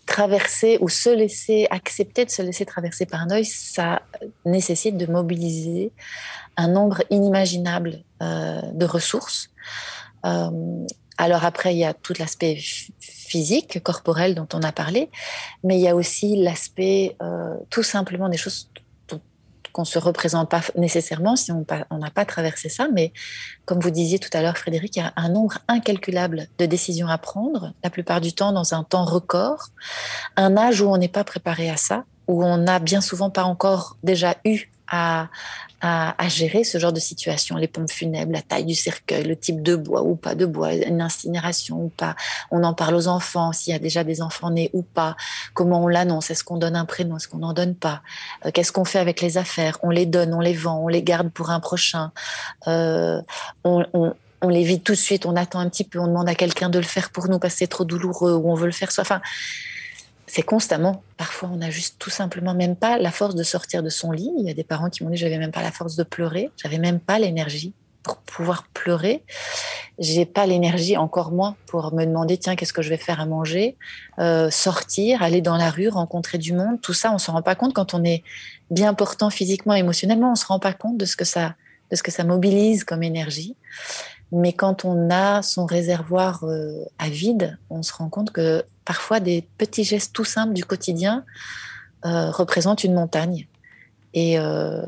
[0.07, 4.03] Traverser ou se laisser accepter de se laisser traverser par un deuil, ça
[4.45, 5.93] nécessite de mobiliser
[6.57, 9.51] un nombre inimaginable de ressources.
[11.17, 12.59] Alors après, il y a tout l'aspect
[13.01, 15.11] physique, corporel dont on a parlé,
[15.63, 18.71] mais il y a aussi l'aspect euh, tout simplement des choses
[19.73, 21.65] qu'on ne se représente pas nécessairement si on
[21.99, 22.87] n'a pas traversé ça.
[22.93, 23.13] Mais
[23.65, 27.09] comme vous disiez tout à l'heure, Frédéric, il y a un nombre incalculable de décisions
[27.09, 29.71] à prendre, la plupart du temps dans un temps record,
[30.37, 33.43] un âge où on n'est pas préparé à ça, où on n'a bien souvent pas
[33.43, 35.29] encore déjà eu à,
[35.81, 39.63] à, gérer ce genre de situation, les pompes funèbres, la taille du cercueil, le type
[39.63, 42.17] de bois ou pas de bois, une incinération ou pas.
[42.51, 45.17] On en parle aux enfants, s'il y a déjà des enfants nés ou pas,
[45.53, 48.03] comment on l'annonce, est-ce qu'on donne un prénom, est-ce qu'on n'en donne pas,
[48.47, 51.03] euh, qu'est-ce qu'on fait avec les affaires, on les donne, on les vend, on les
[51.03, 52.13] garde pour un prochain,
[52.67, 53.21] euh,
[53.65, 53.85] on,
[54.49, 56.79] les vide tout de suite, on attend un petit peu, on demande à quelqu'un de
[56.79, 59.03] le faire pour nous parce que c'est trop douloureux ou on veut le faire soi.
[59.03, 59.23] Enfin,
[60.27, 61.03] c'est constamment.
[61.17, 64.31] Parfois, on n'a juste tout simplement même pas la force de sortir de son lit.
[64.39, 66.51] Il y a des parents qui m'ont dit j'avais même pas la force de pleurer,
[66.57, 67.73] j'avais même pas l'énergie
[68.03, 69.23] pour pouvoir pleurer.
[69.99, 73.27] J'ai pas l'énergie, encore moins, pour me demander tiens qu'est-ce que je vais faire à
[73.27, 73.77] manger,
[74.19, 76.81] euh, sortir, aller dans la rue, rencontrer du monde.
[76.81, 78.23] Tout ça, on se rend pas compte quand on est
[78.71, 80.33] bien portant physiquement, émotionnellement.
[80.33, 81.55] On se rend pas compte de ce que ça,
[81.91, 83.57] de ce que ça mobilise comme énergie.
[84.37, 89.21] Mais quand on a son réservoir euh, à vide, on se rend compte que parfois
[89.21, 91.25] des petits gestes tout simples du quotidien
[92.05, 93.47] euh, représentent une montagne.
[94.13, 94.83] Et, euh,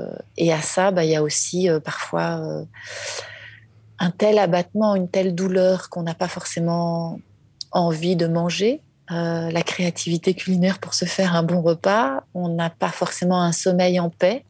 [0.50, 2.42] à ça, bah, il y a aussi parfois
[4.00, 7.20] un tel abattement, une telle douleur qu'on n'a pas forcément
[7.70, 8.82] envie de manger.
[9.12, 12.24] Euh, la créativité culinaire pour se faire un bon repas.
[12.34, 14.44] On n'a pas forcément un sommeil en paix.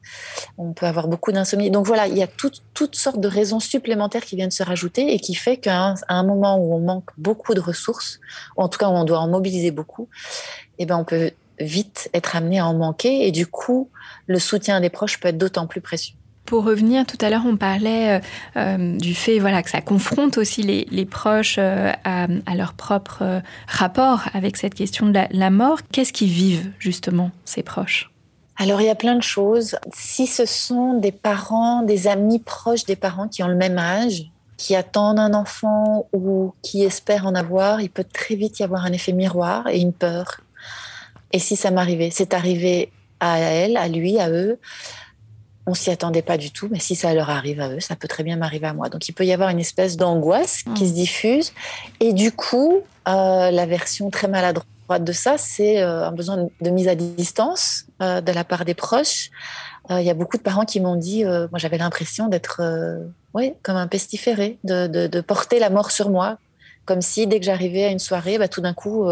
[0.57, 1.71] On peut avoir beaucoup d'insomnie.
[1.71, 5.19] Donc voilà, il y a toutes sortes de raisons supplémentaires qui viennent se rajouter et
[5.19, 8.19] qui fait qu'à un, moment où on manque beaucoup de ressources,
[8.57, 10.09] ou en tout cas où on doit en mobiliser beaucoup,
[10.79, 13.91] eh ben on peut vite être amené à en manquer et du coup,
[14.27, 16.17] le soutien des proches peut être d'autant plus précieux.
[16.47, 18.21] Pour revenir, tout à l'heure, on parlait euh,
[18.57, 24.23] euh, du fait voilà, que ça confronte aussi les, proches euh, à, leur propre rapport
[24.33, 25.81] avec cette question de la, mort.
[25.91, 28.11] Qu'est-ce qu'ils vivent, justement, ces proches?
[28.59, 29.77] Alors il y a plein de choses.
[29.93, 34.31] Si ce sont des parents, des amis proches des parents qui ont le même âge,
[34.57, 38.87] qui attendent un enfant ou qui espèrent en avoir, il peut très vite y avoir
[38.87, 40.41] un effet miroir et une peur.
[41.33, 42.91] Et si ça m'arrivait, c'est arrivé
[43.21, 44.59] à elle, à lui, à eux
[45.67, 48.07] on s'y attendait pas du tout, mais si ça leur arrive à eux, ça peut
[48.07, 48.89] très bien m'arriver à moi.
[48.89, 50.89] Donc il peut y avoir une espèce d'angoisse qui mm.
[50.89, 51.53] se diffuse.
[51.99, 56.71] Et du coup, euh, la version très maladroite de ça, c'est euh, un besoin de
[56.71, 59.31] mise à distance euh, de la part des proches.
[59.89, 62.61] Il y a beaucoup de parents qui m'ont dit, moi j'avais l'impression d'être
[63.35, 66.39] ouais, comme un pestiféré, de, porter la mort sur moi,
[66.87, 69.07] comme si dès que j'arrivais à une soirée, bah, tout d'un coup,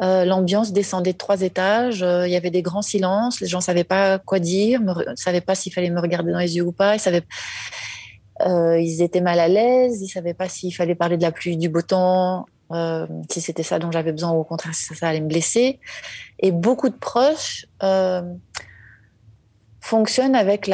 [0.00, 2.00] L'ambiance descendait de trois étages.
[2.00, 3.40] Il y avait des grands silences.
[3.40, 6.38] Les gens ne savaient pas quoi dire, ne savaient pas s'il fallait me regarder dans
[6.38, 6.96] les yeux ou pas.
[6.96, 7.22] Ils savaient
[8.40, 11.56] euh, ils étaient mal à l'aise, ils savaient pas s'il fallait parler de la pluie,
[11.56, 15.08] du beau temps, euh, si c'était ça dont j'avais besoin ou au contraire si ça,
[15.08, 15.78] allait me blesser.
[16.40, 18.22] Et beaucoup de proches euh,
[19.80, 20.68] fonctionnent avec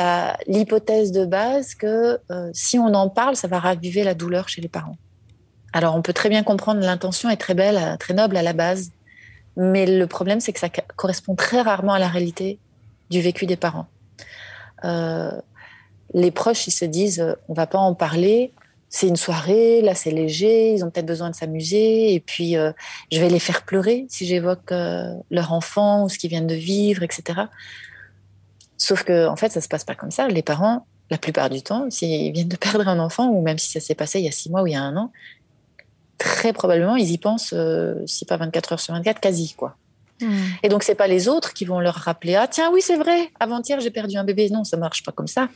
[0.47, 4.61] l'hypothèse de base que euh, si on en parle, ça va raviver la douleur chez
[4.61, 4.97] les parents.
[5.73, 8.91] Alors on peut très bien comprendre l'intention est très belle, très noble à la base,
[9.57, 12.59] mais le problème c'est que ça correspond très rarement à la réalité
[13.11, 13.87] du vécu des parents.
[14.85, 15.33] Euh,
[16.15, 18.53] les proches, ils se disent, euh, on va pas en parler.
[18.89, 22.73] C'est une soirée, là c'est léger, ils ont peut-être besoin de s'amuser, et puis euh,
[23.13, 24.73] je vais les faire pleurer si j'évoque
[25.31, 27.43] leur enfant ou ce qu'ils viennent de vivre, etc.
[28.79, 30.27] Sauf que en fait, ça se passe pas comme ça.
[30.27, 33.71] Les parents, la plupart du temps, s'ils viennent de perdre un enfant, ou même si
[33.71, 35.13] ça s'est passé il y a six mois ou il y a un an,
[36.21, 37.55] très probablement ils y pensent,
[38.07, 39.77] si pas 24 heures sur 24, quasi quoi.
[40.63, 43.31] Et donc, c'est pas les autres qui vont leur rappeler Ah, tiens, oui, c'est vrai,
[43.41, 44.51] avant-hier, j'ai perdu un bébé.
[44.51, 45.49] Non, ça marche pas comme ça.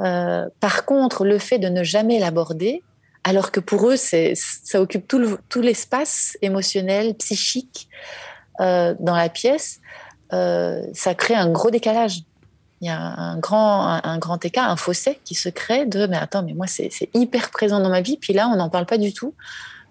[0.00, 2.82] Euh, par contre, le fait de ne jamais l'aborder,
[3.24, 7.88] alors que pour eux, ça occupe tout, l'espace émotionnel, psychique
[8.60, 9.80] euh, dans la pièce,
[10.32, 12.22] euh, ça crée un gros décalage.
[12.80, 16.16] Il y a un grand, un, grand écart, un fossé qui se crée de mais
[16.16, 18.96] attends, mais moi, c'est hyper présent dans ma vie, puis là, on n'en parle pas
[18.96, 19.34] du tout.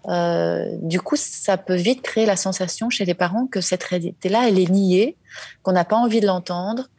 [0.08, 4.48] Euh, du coup, ça peut vite créer la sensation chez les parents que cette réalité-là,
[4.48, 5.16] elle est niée,
[5.62, 6.90] qu'on n'a pas envie de l'entendre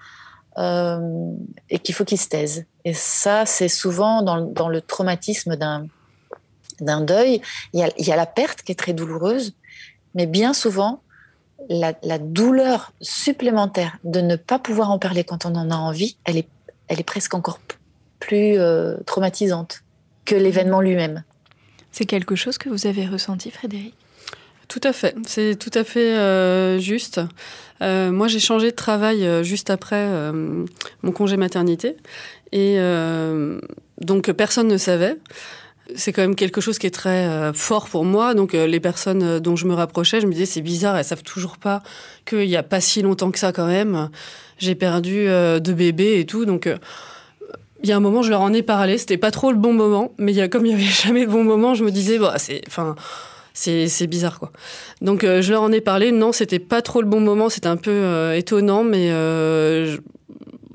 [0.59, 1.33] euh,
[1.71, 2.67] et qu'il faut qu'ils se taisent.
[2.85, 7.41] Et ça, c'est souvent dans, le traumatisme d'un deuil.
[7.73, 9.55] Il y, a, la perte qui est très douloureuse,
[10.15, 11.03] mais bien souvent,
[11.69, 16.39] la, douleur supplémentaire de ne pas pouvoir en parler quand on en a envie, elle
[16.39, 16.49] est,
[16.89, 17.61] elle est presque encore
[18.19, 19.83] plus euh, traumatisante
[20.25, 21.23] que l'événement lui-même.
[21.93, 23.95] C'est quelque chose que vous avez ressenti, Frédéric?
[24.71, 27.21] Tout à fait, c'est tout à fait euh, juste.
[27.83, 30.09] Euh, moi, j'ai changé de travail euh, juste après
[31.03, 31.97] mon congé maternité.
[32.53, 32.79] Et
[34.01, 35.17] donc, personne ne savait.
[35.97, 38.35] C'est quand même quelque chose qui est très fort pour moi.
[38.35, 41.59] Donc, les personnes dont je me rapprochais, je me disais, c'est bizarre, elles savent toujours
[41.59, 41.83] pas
[42.25, 44.09] qu'il n'y a pas si longtemps que ça quand même.
[44.59, 45.27] J'ai perdu
[45.61, 46.45] deux bébés et tout.
[46.45, 46.69] Donc,
[47.83, 48.99] il y a un moment, je leur en ai parlé.
[48.99, 51.27] C'était pas trop le bon moment, mais il y a, comme il y avait jamais
[51.27, 52.95] de bon moment, je me disais, bah, c'est, enfin,
[53.55, 54.53] c'est, c'est bizarre, quoi.
[55.01, 56.13] Donc, euh, je leur en ai parlé.
[56.13, 57.49] Non, c'était pas trop le bon moment.
[57.49, 59.97] C'était un peu euh, étonnant, mais euh,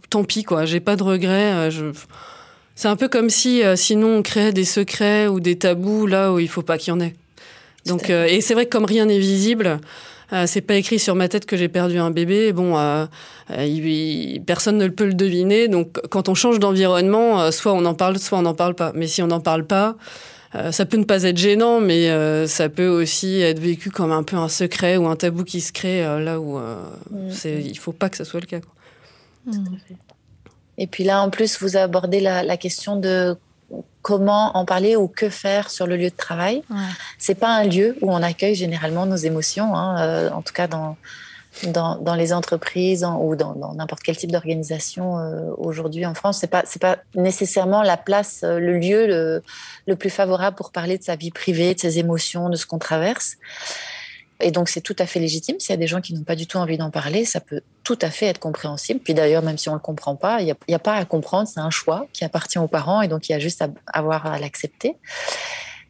[0.10, 0.66] tant pis, quoi.
[0.66, 1.72] J'ai pas de regrets.
[1.72, 1.86] Je...
[2.76, 6.40] C'est un peu comme si, sinon, on créait des secrets ou des tabous là où
[6.40, 7.14] il faut pas qu'il y en ait.
[7.86, 9.80] Donc, et c'est vrai que comme rien n'est visible,
[10.34, 12.54] euh, c'est pas écrit sur ma tête que j'ai perdu un bébé.
[12.54, 13.06] Bon, euh,
[13.52, 15.68] euh, personne ne peut le deviner.
[15.68, 18.92] Donc, quand on change d'environnement, soit on en parle, soit on n'en parle pas.
[18.96, 19.96] Mais si on n'en parle pas,
[20.72, 22.08] ça peut ne pas être gênant, mais
[22.48, 25.74] ça peut aussi être vécu comme un peu un secret ou un tabou qui se
[25.74, 27.30] crée là où mm.
[27.30, 28.62] c'est, il faut pas que ça soit le cas.
[30.78, 33.36] Et puis là, en plus, vous abordez la question de
[34.02, 36.64] comment en parler ou que faire sur le lieu de travail.
[36.70, 36.78] Ouais.
[37.18, 40.68] C'est pas un lieu où on accueille généralement nos émotions, hein, euh, en tout cas
[40.68, 40.96] dans,
[41.64, 46.38] dans, les entreprises ou dans n'importe quel type d'organisation euh, aujourd'hui en France.
[46.40, 49.44] C'est pas c'est pas nécessairement la place, euh, le lieu le,
[49.88, 52.80] le, plus favorable pour parler de sa vie privée, de ses émotions, de ce qu'on
[52.80, 53.38] traverse.
[54.42, 55.60] Et donc, c'est tout à fait légitime.
[55.60, 57.62] S'il y a des gens qui n'ont pas du tout envie d'en parler, ça peut
[57.84, 59.00] tout à fait être compréhensible.
[59.00, 61.06] Puis d'ailleurs, même si on ne le comprend pas, il n'y a, a, pas à
[61.06, 61.48] comprendre.
[61.48, 64.26] C'est un choix qui appartient aux parents et donc il y a juste à avoir
[64.26, 64.98] à l'accepter.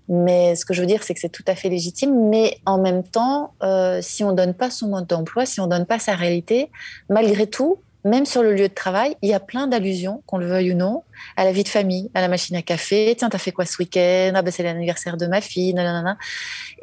[0.08, 2.30] Mais ce que je veux dire, c'est que c'est tout à fait légitime.
[2.30, 5.66] Mais en même temps, euh, si on ne donne pas son mode d'emploi, si on
[5.66, 6.70] ne donne pas sa réalité,
[7.10, 10.46] malgré tout, même sur le lieu de travail, il y a plein d'allusions, qu'on le
[10.46, 11.02] veuille ou non,
[11.38, 13.16] à la vie de famille, à la machine à café.
[13.18, 14.34] Tiens, t'as fait quoi ce week-end?
[14.36, 15.74] Ah ben c'est l'anniversaire de ma fille.
[15.74, 16.16] Nanana.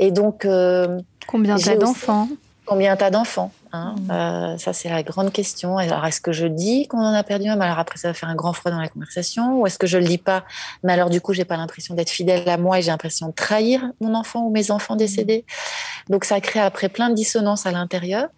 [0.01, 2.29] Et donc, euh, combien t'as d'enfants
[2.65, 4.11] Combien t'as d'enfants hein mmh.
[4.11, 5.79] euh, Ça c'est la grande question.
[5.79, 7.61] Alors est-ce que je dis qu'on en a perdu un?
[7.61, 9.61] Alors après ça va faire un grand froid dans la conversation.
[9.61, 10.45] Ou est-ce que je le dis pas?
[10.85, 13.33] Mais alors du coup j'ai pas l'impression d'être fidèle à moi et j'ai l'impression de
[13.33, 15.45] trahir mon enfant ou mes enfants décédés.
[15.47, 16.13] Mmh.
[16.13, 18.29] Donc ça crée après plein de dissonances à l'intérieur.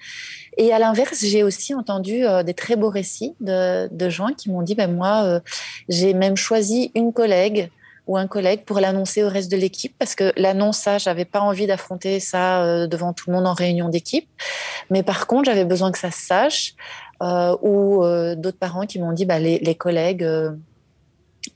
[0.56, 4.50] Et à l'inverse, j'ai aussi entendu euh, des très beaux récits de, de gens qui
[4.50, 5.40] m'ont dit, ben moi, euh,
[5.88, 7.70] j'ai même choisi une collègue
[8.06, 11.40] ou un collègue pour l'annoncer au reste de l'équipe parce que l'annonce, ça, j'avais pas
[11.40, 14.28] envie d'affronter ça euh, devant tout le monde en réunion d'équipe.
[14.90, 16.74] Mais par contre, j'avais besoin que ça se sache.
[17.20, 18.04] ou
[18.36, 20.24] d'autres parents qui m'ont dit, bah, les collègues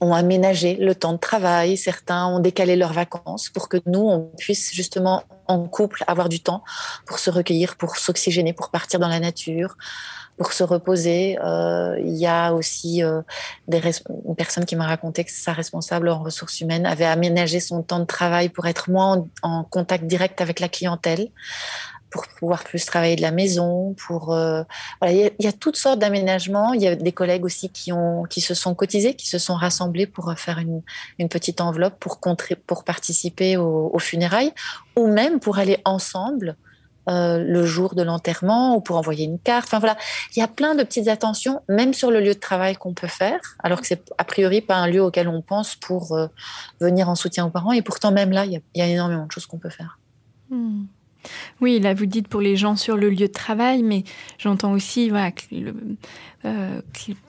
[0.01, 4.31] ont aménagé le temps de travail, certains ont décalé leurs vacances pour que nous, on
[4.37, 6.63] puisse justement en couple avoir du temps
[7.07, 9.77] pour se recueillir, pour s'oxygéner, pour partir dans la nature,
[10.39, 11.37] pour se reposer.
[11.45, 13.21] Euh, il y a aussi euh,
[13.67, 13.83] des
[14.27, 17.99] une personne qui m'a raconté que sa responsable en ressources humaines avait aménagé son temps
[17.99, 21.29] de travail pour être moins en, contact direct avec la clientèle.
[22.11, 23.95] pour pouvoir plus travailler de la maison.
[24.07, 24.63] Pour euh,
[25.03, 26.73] il y, a toutes sortes d'aménagements.
[26.73, 29.57] Il y a des collègues aussi qui ont qui se sont cotisés, qui se sont
[29.57, 30.81] rassemblés pour faire une,
[31.19, 32.19] une petite enveloppe pour
[32.67, 34.53] pour participer aux, funérailles
[34.97, 36.57] ou même pour aller ensemble.
[37.09, 39.69] Euh, le jour de l'enterrement ou pour envoyer une carte.
[39.69, 39.97] Enfin voilà,
[40.37, 43.07] il y a plein de petites attentions, même sur le lieu de travail qu'on peut
[43.07, 46.27] faire, alors que c'est a priori pas un lieu auquel on pense pour euh,
[46.81, 47.73] venir en soutien aux parents.
[47.73, 49.99] Et pourtant, même là, il y a, énormément de choses qu'on peut faire.
[50.51, 50.85] Hmm.
[51.63, 54.05] Oui, là vous dites pour les gens sur le lieu de travail, mais
[54.37, 55.31] j'entends aussi voilà,
[56.45, 56.81] euh,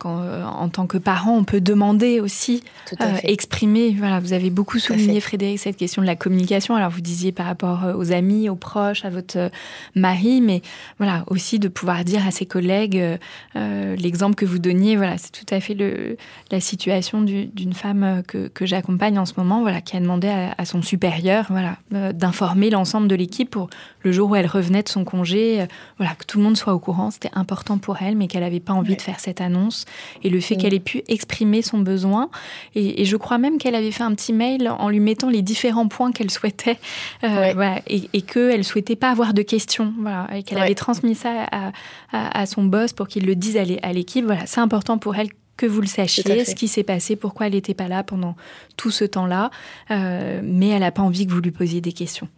[0.05, 2.63] en tant que parent, on peut demander aussi,
[3.01, 3.95] euh, exprimer.
[3.97, 6.75] Voilà, vous avez beaucoup souligné, Frédéric, cette question de la communication.
[6.75, 9.49] Alors, vous disiez par rapport aux amis, aux proches, à votre
[9.95, 10.61] mari, mais
[10.99, 13.19] voilà, aussi de pouvoir dire à ses collègues
[13.55, 14.95] l'exemple que vous donniez.
[14.95, 16.17] Voilà, c'est tout à fait le,
[16.51, 20.53] la situation d'une femme que, que j'accompagne en ce moment, voilà, qui a demandé à,
[20.57, 21.77] à son supérieur, voilà,
[22.13, 23.69] d'informer l'ensemble de l'équipe pour
[24.03, 25.65] le jour où elle revenait de son congé,
[25.97, 27.09] voilà, que tout le monde soit au courant.
[27.11, 29.85] C'était important pour elle, mais qu'elle n'avait pas envie de faire cette annonce
[30.23, 32.29] et le fait qu'elle ait pu exprimer son besoin.
[32.75, 35.87] Et, je crois même qu'elle avait fait un petit mail en lui mettant les différents
[35.87, 36.77] points qu'elle souhaitait
[37.23, 39.93] euh, voilà, et, et qu'elle souhaitait pas avoir de questions.
[39.99, 41.71] Voilà, et qu'elle avait transmis ça à,
[42.11, 44.25] à, son boss pour qu'il le dise à l'équipe.
[44.25, 47.53] Voilà, c'est important pour elle que vous le sachiez, ce qui s'est passé, pourquoi elle
[47.53, 48.35] n'était pas là pendant
[48.77, 49.51] tout ce temps-là,
[49.91, 52.29] euh, mais elle n'a pas envie que vous lui posiez des questions.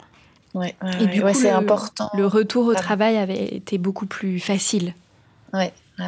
[0.55, 2.09] Ouais, et du coup, c'est important.
[2.16, 4.95] Le retour au travail avait été beaucoup plus facile.
[5.53, 6.05] Ouais, ouais,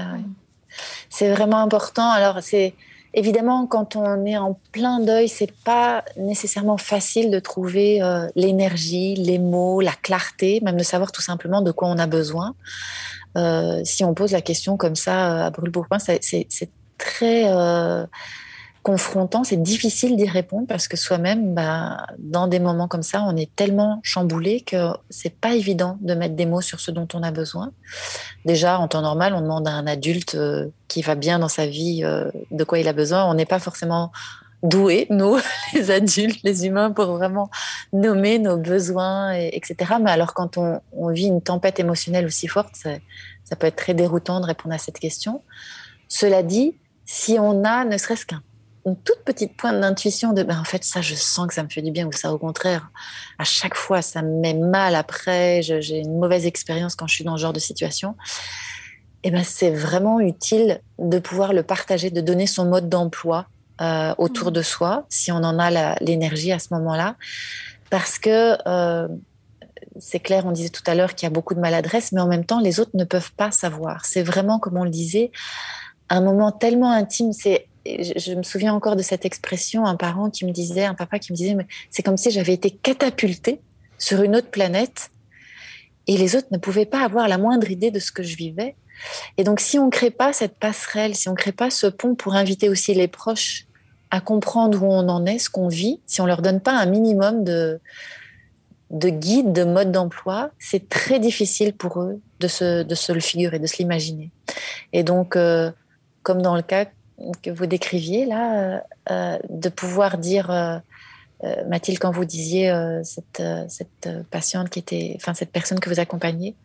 [1.09, 2.09] c'est vraiment important.
[2.09, 2.73] Alors, c'est
[3.13, 9.15] évidemment quand on est en plein deuil, c'est pas nécessairement facile de trouver euh, l'énergie,
[9.15, 12.55] les mots, la clarté, même de savoir tout simplement de quoi on a besoin.
[13.37, 17.45] Euh, si on pose la question comme ça euh, à brûle-pourpoint, c'est très
[18.83, 23.35] confrontant, c'est difficile d'y répondre parce que soi-même, bah, dans des moments comme ça, on
[23.37, 27.23] est tellement chamboulé que c'est pas évident de mettre des mots sur ce dont on
[27.23, 27.71] a besoin.
[28.43, 31.65] Déjà, en temps normal, on demande à un adulte euh, qui va bien dans sa
[31.65, 33.23] vie euh, de quoi il a besoin.
[33.23, 34.11] On n'est pas forcément
[34.63, 35.37] doués, nous,
[35.73, 37.49] les adultes, les humains, pour vraiment
[37.93, 39.75] nommer nos besoins, etc.
[40.01, 44.41] Mais alors, quand on, vit une tempête émotionnelle aussi forte, ça peut être très déroutant
[44.41, 45.41] de répondre à cette question.
[46.09, 46.75] Cela dit,
[47.05, 48.41] si on a ne serait-ce qu'un
[48.85, 51.69] une toute petite pointe d'intuition de ben en fait ça je sens que ça me
[51.69, 52.91] fait du bien ou ça au contraire
[53.39, 57.23] à chaque fois ça me met mal après j'ai une mauvaise expérience quand je suis
[57.23, 58.15] dans ce genre de situation
[59.23, 63.45] et eh ben c'est vraiment utile de pouvoir le partager de donner son mode d'emploi
[63.79, 64.53] euh, autour mmh.
[64.53, 67.15] de soi si on en a l'énergie à ce moment-là
[67.89, 69.07] parce que euh,
[69.99, 72.27] c'est clair, on disait tout à l'heure qu'il y a beaucoup de maladresse, mais en
[72.27, 74.05] même temps, les autres ne peuvent pas savoir.
[74.05, 75.31] C'est vraiment, comme on le disait,
[76.09, 77.33] un moment tellement intime.
[77.33, 81.19] C'est je, me souviens encore de cette expression, un parent qui me disait, un papa
[81.19, 81.55] qui me disait,
[81.89, 83.61] c'est comme si j'avais été catapulté
[83.97, 85.11] sur une autre planète
[86.07, 88.75] et les autres ne pouvaient pas avoir la moindre idée de ce que je vivais.
[89.37, 91.87] Et donc, si on ne crée pas cette passerelle, si on ne crée pas ce
[91.87, 93.65] pont pour inviter aussi les proches
[94.11, 96.85] à comprendre où on en est, ce qu'on vit, si on leur donne pas un
[96.85, 97.79] minimum de,
[98.91, 103.19] de guide, de mode d'emploi, c'est très difficile pour eux de se, de se le
[103.19, 104.31] figurer, de se l'imaginer.
[104.93, 105.71] Et donc, euh,
[106.21, 106.85] comme dans le cas
[107.41, 108.79] que vous décriviez là, euh,
[109.11, 110.77] euh, de pouvoir dire, euh,
[111.67, 116.55] Mathilde, quand vous disiez cette, cette patiente qui était, enfin cette personne que vous accompagnez,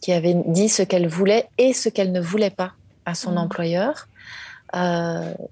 [0.00, 2.72] qui avait dit ce qu'elle voulait et ce qu'elle ne voulait pas
[3.04, 3.38] à son mmh.
[3.38, 4.08] employeur,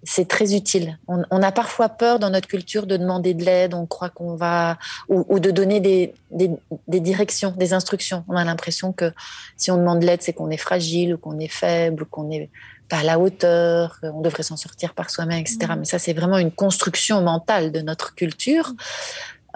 [0.03, 0.99] c'est très utile.
[1.07, 4.77] On, a parfois peur dans notre culture de demander de l'aide, on croit qu'on va,
[5.09, 6.51] ou, de donner des, des,
[6.89, 8.25] des, directions, des instructions.
[8.27, 9.13] On a l'impression que
[9.57, 12.29] si on demande de l'aide, c'est qu'on est fragile, ou qu'on est faible, ou qu'on
[12.33, 12.51] est
[12.89, 15.59] pas à la hauteur, on devrait s'en sortir par soi-même, etc.
[15.69, 15.79] Mm.
[15.81, 18.73] Mais ça, c'est vraiment une construction mentale de notre culture.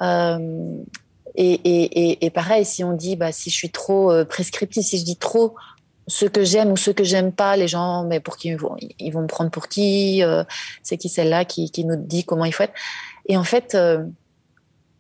[0.01, 0.77] Euh,
[1.35, 4.99] et, et, et, pareil, si on dit, bah, si je suis trop euh, prescriptive, si
[4.99, 5.55] je dis trop
[6.07, 8.77] ce que j'aime ou ce que j'aime pas, les gens, mais pour qui ils vont,
[8.99, 10.45] ils vont me prendre pour qui euh,
[10.83, 12.75] C'est qui celle-là qui, qui, nous dit comment il faut être
[13.27, 13.77] Et en fait,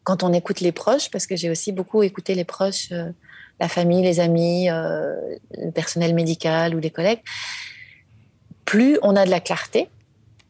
[0.04, 2.90] quand on écoute les proches, parce que j'ai aussi beaucoup écouté les proches,
[3.60, 7.20] la famille, les amis, le personnel médical ou les collègues,
[8.64, 9.88] plus on a de la clarté,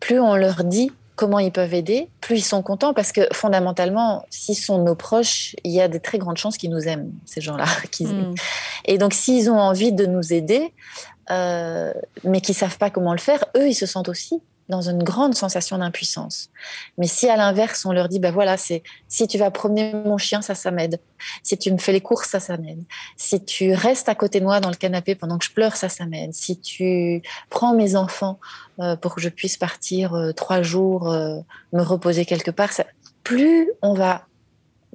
[0.01, 4.25] plus on leur dit comment ils peuvent aider, plus ils sont contents parce que fondamentalement,
[4.31, 7.41] s'ils sont nos proches, il y a des très grandes chances qu'ils nous aiment, ces
[7.41, 7.67] gens-là.
[8.01, 8.35] Mm.
[8.87, 10.73] Et donc, s'ils ont envie de nous aider,
[11.31, 11.93] euh,
[12.25, 14.41] mais qu'ils savent pas comment le faire, eux, ils se sentent aussi
[14.73, 16.49] dans une grande sensation d'impuissance.
[16.99, 20.19] Mais si à l'inverse, on leur dit, ben voilà, c'est si tu vas promener mon
[20.19, 20.99] chien, ça, ça m'aide.
[21.43, 22.83] Si tu me fais les courses, ça, ça m'aide.
[23.17, 25.89] Si tu restes à côté de moi dans le canapé pendant que je pleure, ça,
[25.89, 26.33] ça m'aide.
[26.35, 28.41] Si tu prends mes enfants
[28.81, 31.39] euh, pour que je puisse partir euh, trois jours, euh,
[31.73, 32.71] me reposer quelque part,
[33.23, 34.27] plus on va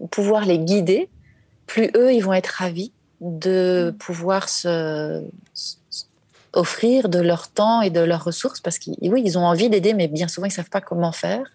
[0.10, 1.08] pouvoir les guider,
[1.68, 5.24] plus eux, ils vont être ravis de pouvoir se,
[6.58, 9.94] offrir de leur temps et de leurs ressources parce qu'ils oui, ils ont envie d'aider,
[9.94, 11.46] mais bien souvent, ils ne savent pas comment faire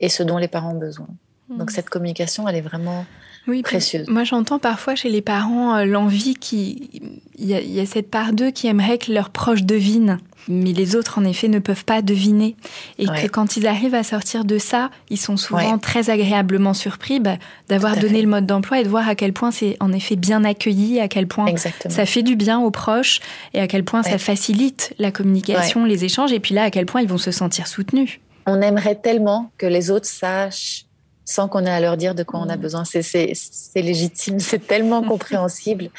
[0.00, 1.08] et ce dont les parents ont besoin.
[1.48, 3.04] Donc, cette communication, elle est vraiment
[3.46, 4.06] oui, précieuse.
[4.08, 7.02] Moi, j'entends parfois chez les parents euh, l'envie qui.
[7.38, 10.18] Il y, a cette part d'eux qui aimerait que leurs proches devinent.
[10.48, 12.54] Mais les autres, en effet, ne peuvent pas deviner.
[12.98, 17.18] Et que quand ils arrivent à sortir de ça, ils sont souvent très agréablement surpris
[17.18, 17.36] bah,
[17.68, 20.44] d'avoir donné le mode d'emploi et de voir à quel point c'est en effet bien
[20.44, 23.20] accueilli, à quel point ça fait du bien aux proches
[23.54, 26.84] et à quel point ça facilite la communication, les échanges, et puis là, à quel
[26.84, 28.20] point ils vont se sentir soutenus.
[28.46, 30.84] On aimerait tellement que les autres sachent
[31.30, 32.60] sans qu'on ait à leur dire de quoi on a mm.
[32.60, 32.84] besoin.
[32.84, 33.32] C'est
[33.76, 35.90] légitime, c'est tellement compréhensible.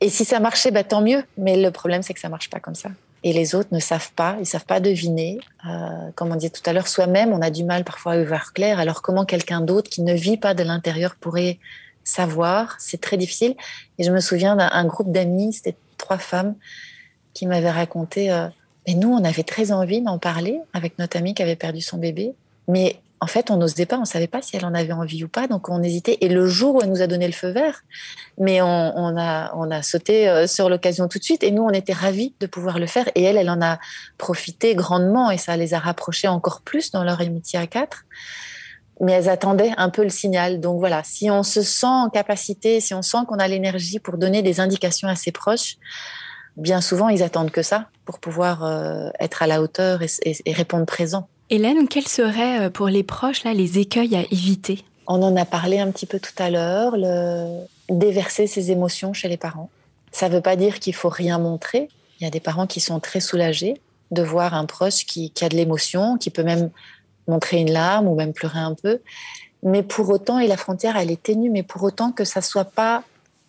[0.00, 1.24] Et si ça marchait, bah, tant mieux.
[1.36, 2.90] Mais le problème, c'est que ça marche pas comme ça.
[3.24, 5.40] Et les autres ne savent pas, ils savent pas deviner.
[5.66, 8.24] Euh, comme on disait tout à l'heure, soi-même, on a du mal parfois à y
[8.24, 8.78] voir clair.
[8.78, 11.58] Alors comment quelqu'un d'autre qui ne vit pas de l'intérieur pourrait
[12.04, 12.76] savoir?
[12.78, 13.56] C'est très difficile.
[13.98, 16.54] Et je me souviens d'un groupe d'amis, c'était trois femmes,
[17.34, 18.30] qui m'avaient raconté.
[18.30, 18.46] Euh,
[18.86, 21.98] mais nous, on avait très envie d'en parler avec notre amie qui avait perdu son
[21.98, 22.34] bébé.
[22.68, 25.24] Mais en fait, on n'osait pas, on ne savait pas si elle en avait envie
[25.24, 26.18] ou pas, donc on hésitait.
[26.20, 27.82] Et le jour où elle nous a donné le feu vert,
[28.38, 31.42] mais on, a, on a sauté euh, sur l'occasion tout de suite.
[31.42, 33.08] Et nous, on était ravis de pouvoir le faire.
[33.14, 33.78] Et elle, elle en a
[34.18, 38.04] profité grandement et ça les a rapprochés encore plus dans leur amitié à quatre.
[39.00, 40.60] Mais elles attendaient un peu le signal.
[40.60, 44.16] Donc voilà, si on se sent en capacité, si on sent qu'on a l'énergie pour
[44.18, 45.76] donner des indications à ses proches,
[46.56, 50.86] bien souvent, ils attendent que ça pour pouvoir euh, être à la hauteur et répondre
[50.86, 51.28] présent.
[51.50, 54.84] Hélène, quels seraient euh, pour les proches là, les écueils à éviter?
[55.06, 57.64] On en a parlé un petit peu tout à l'heure, le...
[57.88, 59.70] déverser ses émotions chez les parents.
[60.12, 61.88] Ça ne veut pas dire qu'il faut rien montrer.
[62.20, 63.80] Il y a des parents qui sont très soulagés
[64.10, 66.70] de voir un proche qui, a de l'émotion, qui peut même
[67.26, 69.00] montrer une larme ou même pleurer un peu.
[69.62, 72.64] Mais pour autant, et la frontière, elle est ténue, mais pour autant que ça soit
[72.64, 73.02] pas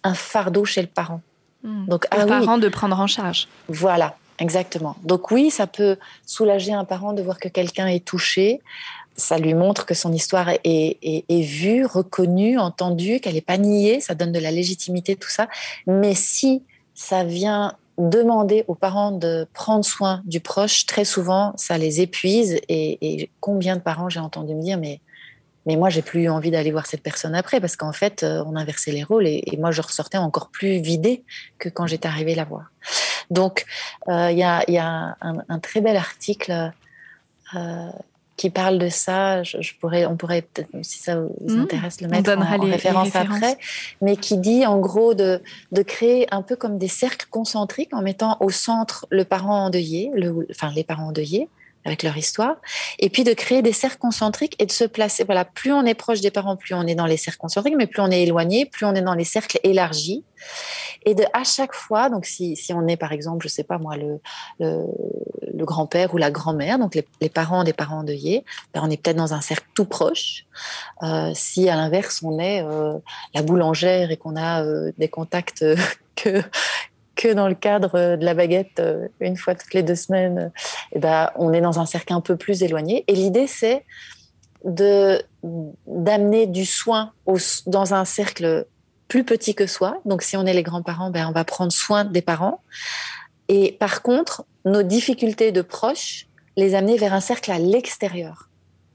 [0.03, 1.21] un fardeau chez le parent.
[1.63, 1.85] Hmm.
[1.87, 3.47] Donc, le ah parent de prendre en charge.
[3.67, 4.95] Voilà, Exactement.
[5.03, 8.61] Donc oui, ça peut soulager un parent de voir que quelqu'un est touché.
[9.15, 13.99] Ça lui montre que son histoire est, vue, reconnue, entendue, qu'elle n'est pas niée.
[13.99, 15.47] Ça donne de la légitimité, tout ça.
[15.87, 16.63] Mais si
[16.93, 22.59] ça vient demander aux parents de prendre soin du proche, très souvent, ça les épuise.
[22.69, 25.01] Et, combien de parents j'ai entendu me dire, mais
[25.69, 28.43] mais moi, j'ai plus eu envie d'aller voir cette personne après parce qu'en fait, euh,
[28.47, 31.23] on inversait les rôles et, et, moi, je ressortais encore plus vidée
[31.59, 32.71] que quand j'étais arrivée la voir.
[33.29, 33.67] Donc,
[34.07, 36.71] euh, il y, a, un, très bel article
[37.53, 37.89] euh,
[38.35, 39.43] qui parle de ça.
[39.43, 41.61] Je, pourrais, on pourrait peut-être, si ça vous mmh.
[41.61, 43.55] intéresse, le mettre en, référence après,
[44.01, 45.39] mais qui dit en gros de,
[45.85, 50.47] créer un peu comme des cercles concentriques en mettant au centre le parent endeuillé, le,
[50.49, 51.47] enfin les parents endeuillés,
[51.85, 52.55] avec leur histoire,
[52.99, 55.23] et puis de créer des cercles concentriques et de se placer.
[55.23, 57.87] Voilà, plus on est proche des parents, plus on est dans les cercles concentriques, mais
[57.87, 60.23] plus on est éloigné, plus on est dans les cercles élargis.
[61.05, 63.95] Et à chaque fois, donc si, si on est par exemple, je sais pas moi,
[63.97, 64.19] le,
[64.59, 69.17] le, grand-père ou la grand-mère, donc les, parents des parents endeuillés, ben on est peut-être
[69.17, 70.45] dans un cercle tout proche.
[71.03, 72.93] Euh, si à l'inverse on est euh,
[73.33, 75.65] la boulangère et qu'on a euh, des contacts
[76.15, 76.41] que
[77.19, 80.53] que dans le cadre de la baguette euh, une fois toutes les deux semaines,
[80.93, 83.03] et eh ben, on est dans un cercle un peu plus éloigné.
[83.07, 83.85] Et l'idée, c'est
[84.63, 85.21] de
[85.85, 87.11] d'amener du soin
[87.65, 88.65] dans un cercle
[89.09, 89.97] plus petit que soi.
[90.05, 92.61] Donc, si on est les grands-parents, ben, on va prendre soin des parents.
[93.49, 98.49] Et par contre, nos difficultés de proches, les amener vers un cercle à l'extérieur.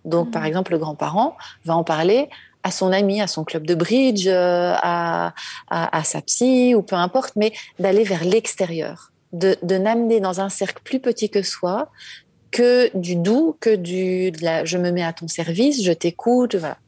[0.07, 0.47] Donc, par mmh.
[0.47, 2.31] exemple, le grand-parent va en parler
[2.65, 5.35] à son ami, à son club de bridge, euh, à,
[5.69, 10.49] à, sa psy ou peu importe, mais d'aller vers l'extérieur, de, de n'amener dans un
[10.49, 11.91] cercle plus petit que soi
[12.51, 14.33] que du doux, que du
[14.65, 16.79] je me mets à ton service, je t'écoute, voilà.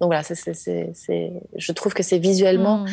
[0.00, 2.88] Donc voilà, c'est, je trouve que c'est visuellement mmh.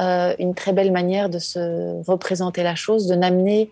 [0.00, 3.70] euh, une très belle manière de se représenter la chose, de n'amener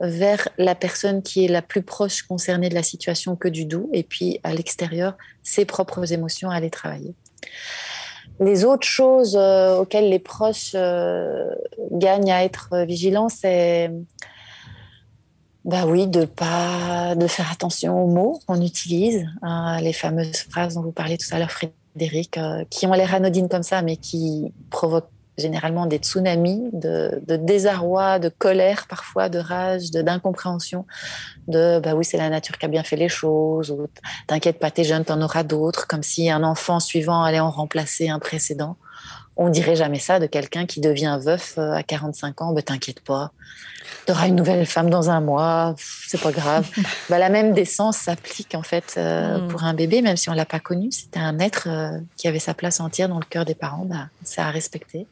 [0.00, 3.90] vers la personne qui est la plus proche concernée de la situation que du doux,
[3.92, 7.14] et puis à l'extérieur, ses propres émotions à aller travailler.
[8.40, 11.54] Les autres choses euh, auxquelles les proches euh,
[11.92, 13.90] gagnent à être vigilants, c'est
[15.64, 20.82] bah de pas de faire attention aux mots qu'on utilise, hein, les fameuses phrases dont
[20.82, 24.52] vous parliez tout à l'heure, Frédéric, euh, qui ont l'air anodines comme ça, mais qui
[24.70, 30.86] provoquent généralement des tsunamis de, désarroi, de colère parfois, de rage, d'incompréhension,
[31.48, 33.86] de, bah oui c'est la nature qui a bien fait les choses, ou
[34.26, 38.08] t'inquiète pas t'es jeune, t'en auras d'autres, comme si un enfant suivant allait en remplacer
[38.08, 38.76] un précédent.
[39.36, 43.00] On dirait jamais ça de quelqu'un qui devient veuf euh, à 45 ans, bah t'inquiète
[43.00, 43.32] pas,
[44.06, 46.68] t'auras une nouvelle femme dans un mois, c'est pas grave.
[47.10, 49.48] bah, la même décence s'applique en fait euh, hmm.
[49.48, 52.38] pour un bébé, même si on l'a pas connu, c'était un être euh, qui avait
[52.38, 55.06] sa place entière dans le cœur des parents, bah, c'est à respecter.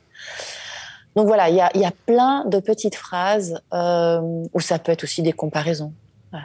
[1.17, 4.21] Donc voilà, il y a, y a, plein de petites phrases euh,
[4.53, 5.93] où ça peut être aussi des comparaisons.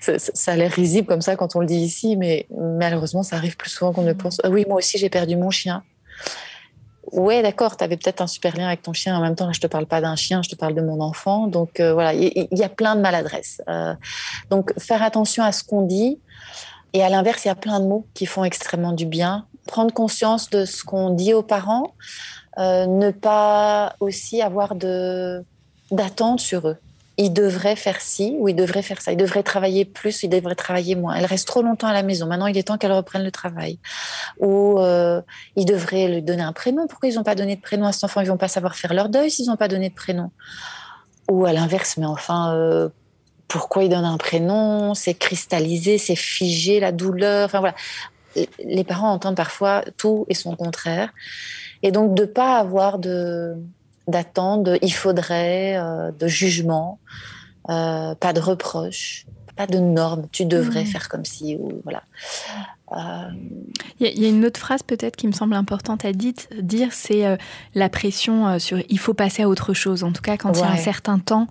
[0.00, 3.36] ça, ça, a l'air risible comme ça quand on le dit ici, mais malheureusement, ça
[3.36, 4.40] arrive plus souvent qu'on ne pense.
[4.44, 5.82] Ah oui, moi aussi, j'ai perdu mon chien.
[7.12, 9.16] Ouais, d'accord, tu avais peut-être un super lien avec ton chien.
[9.16, 11.00] En même temps, là, je te parle pas d'un chien, je te parle de mon
[11.00, 11.46] enfant.
[11.46, 13.60] Donc euh, voilà, il y, y, a plein de maladresses.
[13.68, 13.94] Euh,
[14.50, 16.18] donc faire attention à ce qu'on dit.
[16.92, 19.46] Et à l'inverse, il y a plein de mots qui font extrêmement du bien.
[19.66, 21.94] Prendre conscience de ce qu'on dit aux parents,
[22.58, 25.44] euh, ne pas aussi avoir de
[25.90, 26.76] d'attente sur eux.
[27.16, 29.12] Ils devraient faire ci ou ils devraient faire ça.
[29.12, 31.14] Ils devraient travailler plus, ils devraient travailler moins.
[31.14, 32.26] Elle reste trop longtemps à la maison.
[32.26, 33.78] Maintenant, il est temps qu'elle reprenne le travail.
[34.40, 35.20] Ou euh,
[35.54, 36.88] ils devraient lui donner un prénom.
[36.88, 38.20] Pourquoi ils n'ont pas donné de prénom à cet enfant?
[38.20, 40.32] Ils vont pas savoir faire leur deuil s'ils n'ont pas donné de prénom.
[41.30, 42.88] Ou à l'inverse, mais enfin, euh,
[43.46, 44.94] pourquoi ils donnent un prénom?
[44.94, 47.44] C'est cristallisé, c'est figé, la douleur.
[47.44, 47.76] Enfin voilà.
[48.64, 51.10] Les parents entendent parfois tout et son contraire.
[51.84, 53.54] Et donc, de ne pas avoir de,
[54.08, 56.98] d'attente, de il faudrait, euh, de jugement,
[57.68, 60.26] euh, pas de reproche, pas de normes.
[60.32, 60.86] Tu devrais mmh.
[60.86, 62.02] faire comme si, ou voilà.
[62.90, 64.08] Il euh...
[64.08, 67.26] y, y, a une autre phrase peut-être qui me semble importante à dire, dire c'est
[67.26, 67.36] euh,
[67.74, 70.04] la pression euh, sur il faut passer à autre chose.
[70.04, 70.60] En tout cas, quand ouais.
[70.60, 71.48] il y a un certain temps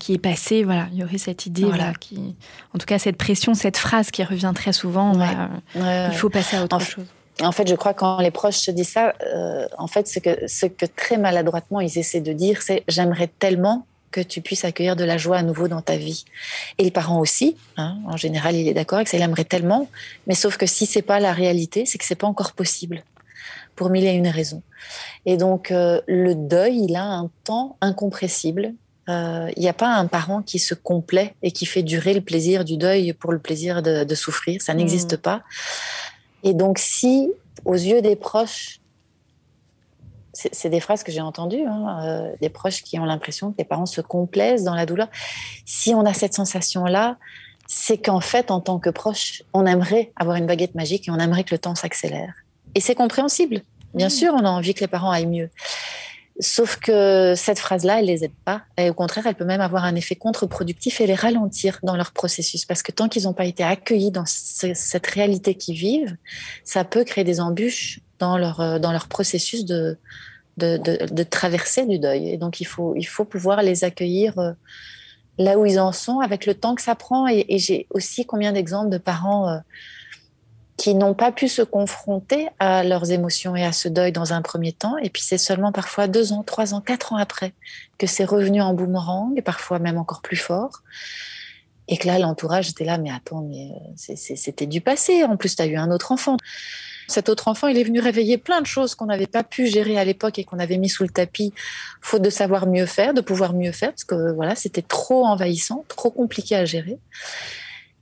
[0.00, 1.76] qui est passé, voilà, il y aurait cette idée, voilà.
[1.76, 2.34] Voilà, qui,
[2.74, 6.08] en tout cas, cette pression, cette phrase qui revient très souvent, ouais.
[6.10, 7.06] il faut passer à autre en chose.
[7.40, 10.18] En fait, je crois que quand les proches se disent ça, euh, en fait, ce
[10.18, 14.64] que, ce que très maladroitement ils essaient de dire, c'est j'aimerais tellement que tu puisses
[14.64, 16.24] accueillir de la joie à nouveau dans ta vie.
[16.78, 19.88] Et les parents aussi, hein, en général, il est d'accord avec ça, il aimerait tellement,
[20.26, 23.02] mais sauf que si c'est pas la réalité, c'est que c'est pas encore possible
[23.74, 24.62] pour mille et une raisons.
[25.24, 28.74] Et donc, euh, le deuil, il a un temps incompressible.
[29.08, 32.20] Il euh, n'y a pas un parent qui se complaît et qui fait durer le
[32.20, 34.60] plaisir du deuil pour le plaisir de, de souffrir.
[34.62, 35.22] Ça n'existe mmh.
[35.22, 35.42] pas.
[36.42, 37.32] Et donc, si
[37.64, 38.80] aux yeux des proches,
[40.32, 43.64] c'est des phrases que j'ai entendues, hein, euh, des proches qui ont l'impression que les
[43.64, 45.08] parents se complaisent dans la douleur,
[45.66, 47.16] si on a cette sensation-là,
[47.66, 51.18] c'est qu'en fait, en tant que proche, on aimerait avoir une baguette magique et on
[51.18, 52.32] aimerait que le temps s'accélère.
[52.74, 53.62] Et c'est compréhensible.
[53.94, 54.10] Bien mmh.
[54.10, 55.50] sûr, on a envie que les parents aillent mieux.
[56.40, 58.62] Sauf que cette phrase-là, elle les aide pas.
[58.78, 62.12] Et au contraire, elle peut même avoir un effet contre-productif et les ralentir dans leur
[62.12, 62.64] processus.
[62.64, 66.16] Parce que tant qu'ils n'ont pas été accueillis dans ce, cette réalité qu'ils vivent,
[66.64, 69.98] ça peut créer des embûches dans leur, euh, dans leur processus de,
[70.56, 72.30] de, traversée du deuil.
[72.30, 74.52] Et donc, il faut, il faut pouvoir les accueillir euh,
[75.38, 77.28] là où ils en sont, avec le temps que ça prend.
[77.28, 79.58] Et, et j'ai aussi combien d'exemples de parents euh,
[80.82, 84.42] qui n'ont pas pu se confronter à leurs émotions et à ce deuil dans un
[84.42, 84.96] premier temps.
[84.98, 87.52] Et puis c'est seulement parfois deux ans, trois ans, quatre ans après
[87.98, 90.82] que c'est revenu en boomerang, parfois même encore plus fort.
[91.86, 95.22] Et que là, l'entourage était là, mais attends, mais c'était du passé.
[95.22, 96.36] En plus, tu as eu un autre enfant.
[97.06, 99.98] Cet autre enfant, il est venu réveiller plein de choses qu'on n'avait pas pu gérer
[99.98, 101.54] à l'époque et qu'on avait mis sous le tapis,
[102.00, 105.84] faute de savoir mieux faire, de pouvoir mieux faire, parce que voilà, c'était trop envahissant,
[105.86, 106.98] trop compliqué à gérer.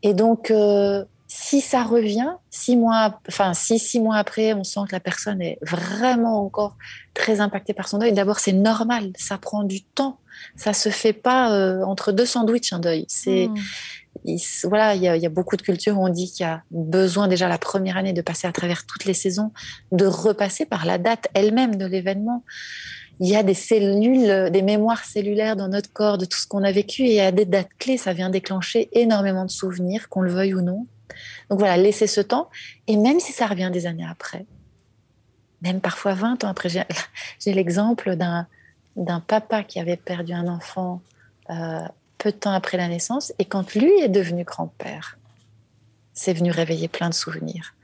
[0.02, 1.04] Et donc, euh,
[1.42, 5.40] si ça revient, six mois, enfin, si six mois après, on sent que la personne
[5.40, 6.76] est vraiment encore
[7.14, 10.18] très impactée par son deuil, d'abord, c'est normal, ça prend du temps.
[10.54, 13.06] Ça se fait pas euh, entre deux sandwichs, un deuil.
[13.08, 13.56] C'est, mmh.
[14.26, 16.44] il, voilà, il y, a, il y, a, beaucoup de cultures où on dit qu'il
[16.44, 19.50] y a besoin déjà la première année de passer à travers toutes les saisons,
[19.92, 22.44] de repasser par la date elle-même de l'événement.
[23.18, 26.64] Il y a des cellules, des mémoires cellulaires dans notre corps de tout ce qu'on
[26.64, 27.96] a vécu et il y a des dates clés.
[27.96, 30.84] Ça vient déclencher énormément de souvenirs, qu'on le veuille ou non.
[31.48, 32.48] Donc voilà, laisser ce temps.
[32.86, 34.46] Et même si ça revient des années après,
[35.62, 36.84] même parfois 20 ans après, j'ai
[37.52, 38.46] l'exemple d'un,
[39.26, 41.00] papa qui avait perdu un enfant
[41.50, 41.80] euh,
[42.18, 43.32] peu de temps après la naissance.
[43.38, 45.18] Et quand lui est devenu grand-père,
[46.12, 47.74] c'est venu réveiller plein de souvenirs.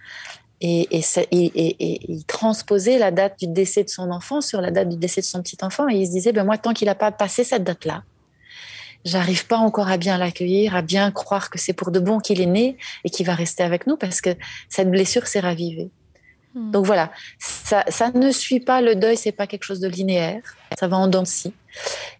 [0.63, 4.97] Et, et, il transposait la date du décès de son enfant sur la date du
[4.97, 5.89] décès de son petit enfant.
[5.89, 8.05] Et il se disait, ben moi, tant qu'il n'a pas passé cette date-là,
[9.05, 12.41] j'arrive pas encore à bien l'accueillir, à bien croire que c'est pour de bon qu'il
[12.41, 14.31] est né et qu'il va rester avec nous parce que
[14.69, 15.91] cette blessure s'est ravivée.
[16.55, 16.71] Mmh.
[16.71, 20.43] Donc voilà, ça, ça, ne suit pas le deuil, c'est pas quelque chose de linéaire,
[20.79, 21.25] ça va en dents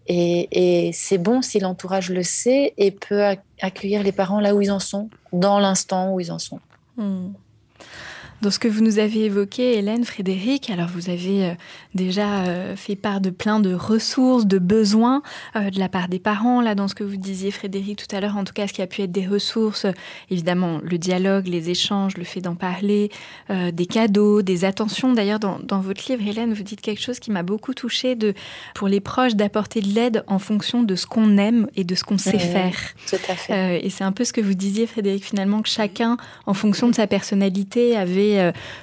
[0.07, 3.23] Et, et c'est bon si l'entourage le sait et peut
[3.61, 6.59] accueillir les parents là où ils en sont, dans l'instant où ils en sont.
[6.97, 7.29] Mmh.
[8.43, 11.53] Dans ce que vous nous avez évoqué, Hélène, Frédéric, alors vous avez euh,
[11.95, 15.23] déjà euh, fait part de plein de ressources, de besoins
[15.55, 16.61] euh, de la part des parents.
[16.61, 18.83] Là, dans ce que vous disiez, Frédéric, tout à l'heure, en tout cas, ce qui
[18.83, 19.87] a pu être des ressources,
[20.29, 23.09] évidemment, le dialogue, les échanges, le fait d'en parler,
[23.49, 25.13] euh, des cadeaux, des attentions.
[25.13, 28.35] D'ailleurs, dans, dans, votre livre, Hélène, vous dites quelque chose qui m'a beaucoup touchée, de,
[28.75, 32.03] pour les proches, d'apporter de l'aide en fonction de ce qu'on aime et de ce
[32.03, 32.75] qu'on sait mmh, faire.
[33.09, 33.83] Tout à fait.
[33.83, 36.93] et c'est un peu ce que vous disiez, Frédéric, finalement, que chacun, en fonction de
[36.93, 38.26] sa personnalité, avait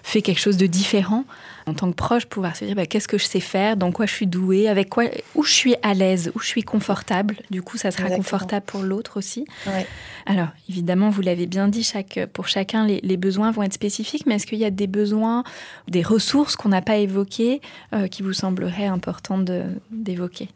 [0.02, 1.24] fait quelque chose de différent.
[1.66, 4.06] en tant que proche, pouvoir se dire bah, qu'est-ce que je sais faire, dans quoi
[4.06, 7.36] je suis douée, avec quoi, où je suis à l'aise, où je suis confortable?
[7.50, 9.46] Du coup, ça sera confortable pour l'autre aussi.
[10.26, 14.34] Alors, évidemment, vous l'avez bien dit, chaque, pour chacun, les, besoins vont être spécifiques, mais
[14.34, 15.44] est-ce qu'il y a des besoins,
[15.88, 17.60] des ressources qu'on n'a pas évoquées
[17.94, 19.50] euh, qui vous sembleraient importantes
[19.90, 20.48] d'évoquer?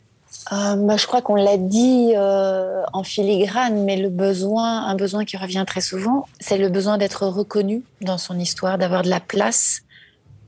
[0.52, 5.24] Euh, bah, je crois qu'on l'a dit euh, en filigrane, mais le besoin, un besoin
[5.24, 9.20] qui revient très souvent, c'est le besoin d'être reconnu dans son histoire, d'avoir de la
[9.20, 9.82] place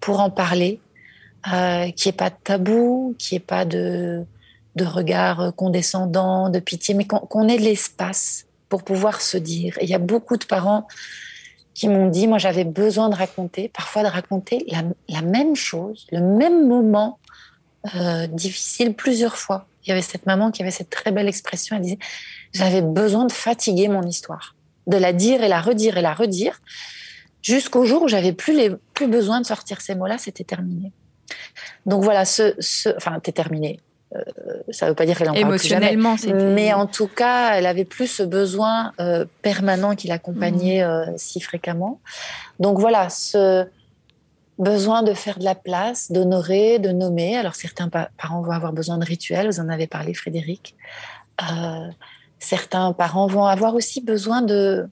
[0.00, 0.80] pour en parler,
[1.52, 4.24] euh, qui ait pas de tabou, qui ait pas de,
[4.76, 9.76] de regard condescendant, de pitié, mais qu'on ait de l'espace pour pouvoir se dire.
[9.82, 10.86] il y a beaucoup de parents
[11.74, 16.06] qui m'ont dit, moi j'avais besoin de raconter, parfois de raconter la, la même chose,
[16.12, 17.18] le même moment
[17.94, 19.66] euh, difficile plusieurs fois.
[19.84, 21.98] Il y avait cette maman qui avait cette très belle expression, elle disait,
[22.52, 24.54] j'avais besoin de fatiguer mon histoire,
[24.86, 26.60] de la dire et la redire et la redire,
[27.42, 30.92] jusqu'au jour où j'avais plus, les, plus besoin de sortir ces mots-là, c'était terminé.
[31.86, 33.80] Donc voilà, ce, ce enfin, c'était terminé.
[34.16, 34.22] Euh,
[34.70, 37.84] ça ne veut pas dire qu'elle en Émotionnellement, plus Mais en tout cas, elle avait
[37.84, 41.14] plus ce besoin euh, permanent qui l'accompagnait mmh.
[41.16, 42.00] si fréquemment.
[42.58, 43.66] Donc voilà, ce,
[44.60, 47.36] besoin de faire de la place, d'honorer, de nommer.
[47.36, 50.76] Alors certains parents vont avoir besoin de rituels, vous en avez parlé Frédéric.
[51.42, 51.88] Euh,
[52.38, 54.86] certains parents vont avoir aussi besoin de...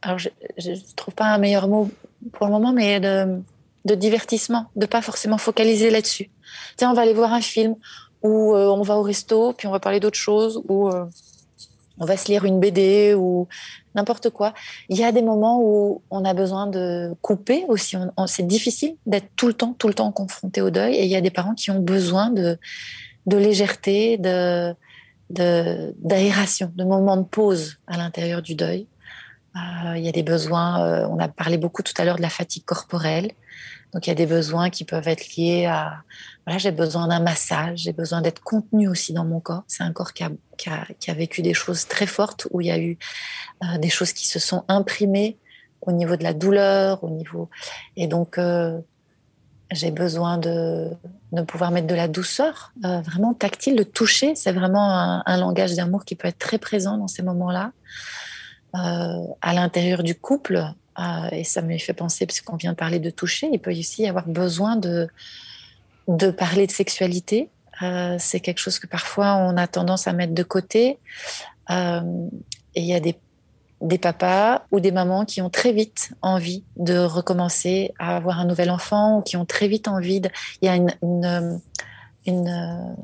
[0.00, 0.30] Alors je
[0.70, 1.90] ne trouve pas un meilleur mot
[2.32, 6.30] pour le moment, mais de, divertissement, de pas forcément focaliser là-dessus.
[6.76, 7.74] Tiens, on va aller voir un film,
[8.22, 11.04] ou euh, on va au resto, puis on va parler d'autre chose, ou euh,
[11.98, 13.48] on va se lire une BD, ou
[13.94, 14.54] n'importe quoi.
[14.88, 17.96] Il y a des moments où on a besoin de couper aussi.
[18.26, 20.94] c'est difficile d'être tout le temps, tout le temps confronté au deuil.
[20.94, 22.58] Et il y a des parents qui ont besoin de,
[23.26, 24.74] légèreté, de,
[25.30, 28.86] d'aération, de, moments de pause à l'intérieur du deuil.
[29.54, 32.22] Euh, il y a des besoins, euh, on a parlé beaucoup tout à l'heure de
[32.22, 33.32] la fatigue corporelle.
[33.92, 36.02] Donc il y a des besoins qui peuvent être liés à
[36.44, 39.62] voilà, j'ai besoin d'un massage, j'ai besoin d'être contenu aussi dans mon corps.
[39.68, 42.60] C'est un corps qui a, qui, a, qui a, vécu des choses très fortes, où
[42.60, 42.98] il y a eu
[43.62, 45.38] euh, des choses qui se sont imprimées
[45.82, 47.48] au niveau de la douleur, au niveau...
[47.96, 48.80] Et donc, euh,
[49.70, 50.90] j'ai besoin de,
[51.30, 54.34] de, pouvoir mettre de la douceur, euh, vraiment tactile, de toucher.
[54.34, 57.72] C'est vraiment un, un langage d'amour qui peut être très présent dans ces moments-là.
[58.72, 60.64] à l'intérieur du couple,
[61.30, 64.08] et ça me fait penser, puisqu'on vient de parler de toucher, il peut aussi y
[64.08, 65.08] avoir besoin de
[66.08, 67.50] de parler de sexualité.
[67.82, 70.98] Euh, c'est quelque chose que parfois on a tendance à mettre de côté.
[71.70, 72.00] Euh,
[72.74, 73.18] et il y a des,
[73.80, 78.44] des, papas ou des mamans qui ont très vite envie de recommencer à avoir un
[78.44, 80.28] nouvel enfant ou qui ont très vite envie de...
[80.60, 81.60] Il y a une,
[82.26, 82.96] une,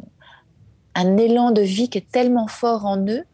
[0.94, 3.24] un élan de vie qui est tellement fort en eux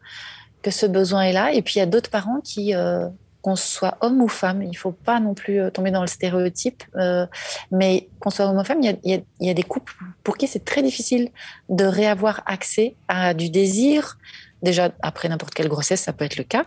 [0.61, 1.53] que ce besoin est là.
[1.53, 3.07] Et puis il y a d'autres parents qui, euh,
[3.45, 6.07] qu'on soit homme ou femme, il ne faut pas non plus euh, tomber dans le
[6.07, 7.27] stéréotype, euh,
[7.69, 9.93] mais qu'on soit homme ou femme, il y, a, des couples
[10.23, 11.29] pour qui c'est très difficile
[11.69, 14.17] de réavoir accès à du désir.
[14.65, 16.65] Déjà, après n'importe quelle grossesse, ça peut être le cas.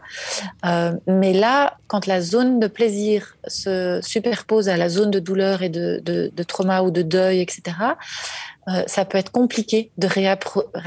[0.65, 5.63] Euh, mais là, quand la zone de plaisir se superpose à la zone de douleur
[5.63, 7.61] et de, de trauma ou de deuil, etc.,
[8.69, 10.09] euh, ça peut être compliqué de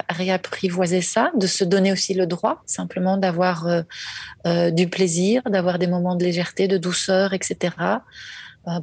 [0.09, 3.67] réapprivoiser ça, de se donner aussi le droit simplement d'avoir
[4.45, 7.71] euh, du plaisir, d'avoir des moments de légèreté, de douceur, etc.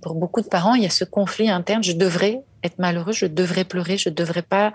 [0.03, 1.83] pour beaucoup de parents, il y a ce conflit interne.
[1.83, 4.72] Je devrais être malheureux, je devrais pleurer, je ne devrais pas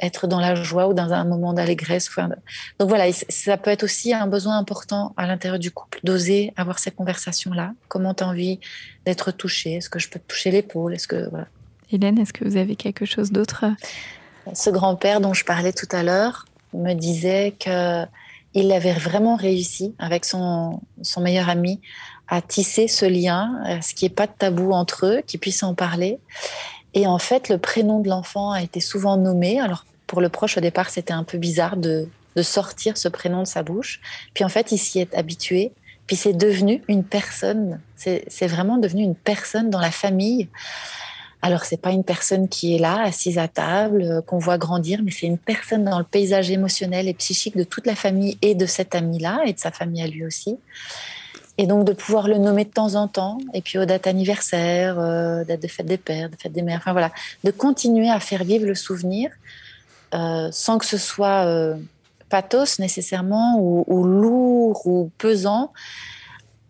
[0.00, 2.08] être dans la joie ou dans un moment d'allégresse.
[2.78, 6.78] Donc voilà, ça peut être aussi un besoin important à l'intérieur du couple d'oser avoir
[6.78, 7.72] ces conversations-là.
[7.88, 8.58] Comment tu as envie
[9.04, 10.94] d'être touché Est-ce que je peux te toucher l'épaule?
[10.94, 11.46] Est-ce que voilà.
[11.92, 13.66] Hélène, est-ce que vous avez quelque chose d'autre?
[14.54, 20.24] Ce grand-père dont je parlais tout à l'heure me disait qu'il avait vraiment réussi avec
[20.24, 21.80] son, son meilleur ami
[22.28, 25.40] à tisser ce lien, à ce qu'il n'y ait pas de tabou entre eux, qu'ils
[25.40, 26.18] puissent en parler.
[26.94, 29.60] Et en fait, le prénom de l'enfant a été souvent nommé.
[29.60, 33.42] Alors, pour le proche, au départ, c'était un peu bizarre de, de sortir ce prénom
[33.42, 34.00] de sa bouche.
[34.34, 35.72] Puis en fait, il s'y est habitué.
[36.06, 37.80] Puis c'est devenu une personne.
[37.96, 40.48] C'est vraiment devenu une personne dans la famille.
[41.42, 45.00] Alors, c'est pas une personne qui est là, assise à table, euh, qu'on voit grandir,
[45.04, 48.54] mais c'est une personne dans le paysage émotionnel et psychique de toute la famille et
[48.54, 50.58] de cet ami-là et de sa famille à lui aussi.
[51.58, 54.98] Et donc, de pouvoir le nommer de temps en temps, et puis aux dates anniversaires,
[54.98, 57.10] euh, dates de fête des pères, de fête des mères, enfin voilà,
[57.44, 59.30] de continuer à faire vivre le souvenir
[60.14, 61.76] euh, sans que ce soit
[62.28, 65.72] pathos nécessairement ou, ou, lourd ou pesant.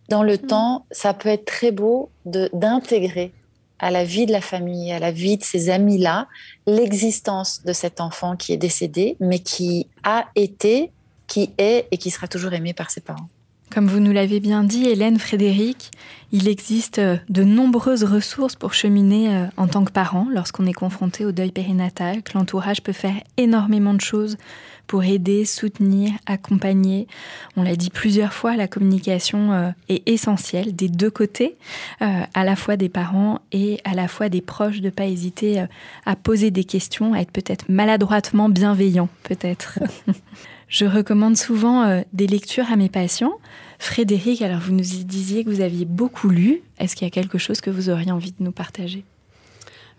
[0.09, 0.47] Dans le mmh.
[0.47, 3.33] temps, ça peut être très beau d'intégrer
[3.79, 6.29] à la vie de la famille, à la vie de ces amis-là,
[6.67, 10.93] l'existence de cet enfant qui est décédé, mais qui a été,
[11.27, 13.29] qui est et qui sera toujours aimé par ses parents.
[13.71, 15.91] Comme vous nous l'avez bien dit, Hélène, Frédéric,
[16.33, 20.73] il existe euh, de nombreuses ressources pour cheminer euh, en tant que parent lorsqu'on est
[20.73, 24.39] confronté au deuil périnatal, que l'entourage peut faire énormément de choses
[24.87, 27.09] pour aider, soutenir, accompagner.
[27.57, 31.57] On l'a dit plusieurs fois, la communication euh, est essentielle des deux côtés,
[32.01, 35.65] à la fois des parents et à la fois des proches, de ne pas hésiter
[36.05, 39.81] à poser des questions, à être peut-être maladroitement bienveillant, peut-être.
[40.69, 43.39] Je recommande souvent euh, des lectures à mes patients.
[43.79, 46.63] Frédéric, alors vous nous disiez que vous aviez beaucoup lu.
[46.79, 49.05] Est-ce qu'il y a quelque chose que vous auriez envie de nous partager?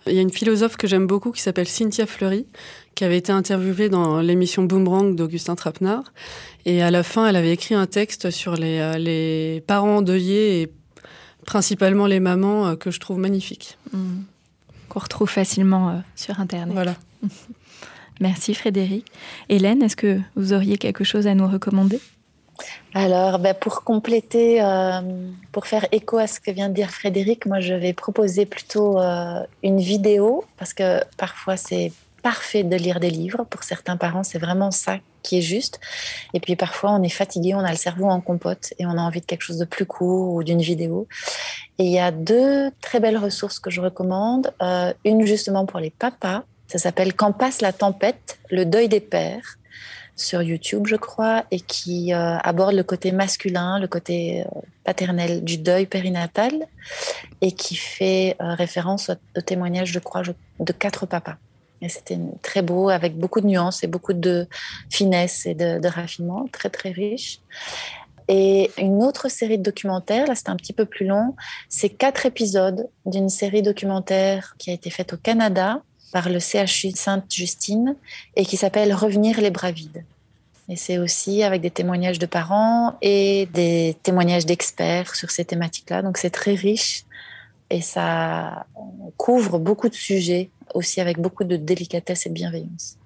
[0.07, 2.45] Il y a une philosophe que j'aime beaucoup qui s'appelle Cynthia Fleury,
[2.95, 6.14] qui avait été interviewée dans l'émission Boomerang d'Augustin Trapenard.
[6.65, 10.61] Et à la fin, elle avait écrit un texte sur les, euh, les parents endeuillés
[10.61, 10.72] et
[11.45, 13.77] principalement les mamans euh, que je trouve magnifique.
[13.94, 13.99] Mmh.
[14.89, 16.73] Qu'on retrouve facilement sur Internet.
[16.73, 16.95] Voilà.
[18.19, 19.06] Merci Frédéric.
[19.49, 21.99] Hélène, est-ce que vous auriez quelque chose à nous recommander?
[22.94, 25.02] Alors, ben, pour compléter, euh,
[25.52, 28.99] pour faire écho à ce que vient de dire Frédéric, moi je vais proposer plutôt
[28.99, 31.91] euh, une vidéo parce que parfois c'est
[32.23, 33.45] parfait de lire des livres.
[33.49, 35.80] Pour certains parents, c'est vraiment ça qui est juste.
[36.34, 39.02] Et puis parfois, on est fatigué, on a le cerveau en compote et on a
[39.02, 41.07] envie de quelque chose de plus court ou d'une vidéo.
[41.80, 44.53] Et il y a deux très belles ressources que je recommande.
[44.61, 48.99] Euh, une justement pour les papas ça s'appelle Quand passe la tempête, le deuil des
[48.99, 49.57] pères
[50.18, 55.44] sur YouTube, je crois, et qui euh, aborde le côté masculin, le côté euh, paternel
[55.44, 56.68] du deuil périnatal,
[57.41, 60.23] et qui fait euh, référence au, témoignage, je crois,
[60.60, 61.38] de quatre papas.
[61.81, 64.48] Et c'était très beau, avec beaucoup de nuances et beaucoup de
[64.89, 67.39] finesse et de, de raffinement, très très riche.
[68.27, 71.35] Et une autre série de documentaires, là c'est un petit peu plus long,
[71.69, 75.81] c'est quatre épisodes d'une série documentaire qui a été faite au Canada,
[76.11, 77.95] par le CHU Sainte-Justine
[78.35, 80.03] et qui s'appelle Revenir les bras vides.
[80.69, 86.01] Et c'est aussi avec des témoignages de parents et des témoignages d'experts sur ces thématiques-là.
[86.01, 87.05] Donc c'est très riche
[87.69, 88.65] et ça
[89.15, 92.96] couvre beaucoup de sujets aussi avec beaucoup de délicatesse et de bienveillance.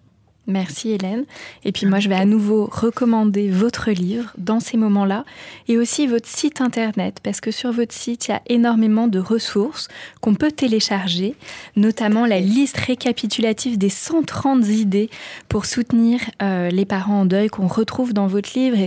[0.47, 1.26] Merci Hélène.
[1.65, 5.23] Et puis moi, je vais à nouveau recommander votre livre dans ces moments-là
[5.68, 9.19] et aussi votre site internet parce que sur votre site, il y a énormément de
[9.19, 9.88] ressources
[10.19, 11.35] qu'on peut télécharger,
[11.76, 15.11] notamment la liste récapitulative des 130 idées
[15.47, 18.77] pour soutenir euh, les parents en deuil qu'on retrouve dans votre livre.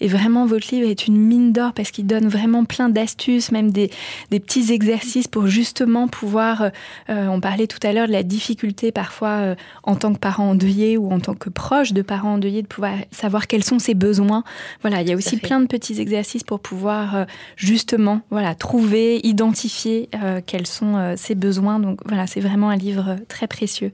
[0.00, 3.70] Et, vraiment, votre livre est une mine d'or parce qu'il donne vraiment plein d'astuces, même
[3.70, 3.90] des,
[4.30, 6.68] petits exercices pour justement pouvoir, euh,
[7.08, 9.54] euh, on parlait tout à l'heure de la difficulté parfois
[9.84, 12.94] en tant que parent endeuillé ou en tant que proche de parents endeuillés de pouvoir
[13.10, 14.44] savoir quels sont ses besoins.
[14.80, 17.24] Voilà, il y a aussi plein de petits exercices pour pouvoir euh,
[17.56, 21.78] justement voilà trouver, identifier euh, quels sont ses euh, besoins.
[21.78, 23.92] Donc voilà, c'est vraiment un livre très précieux.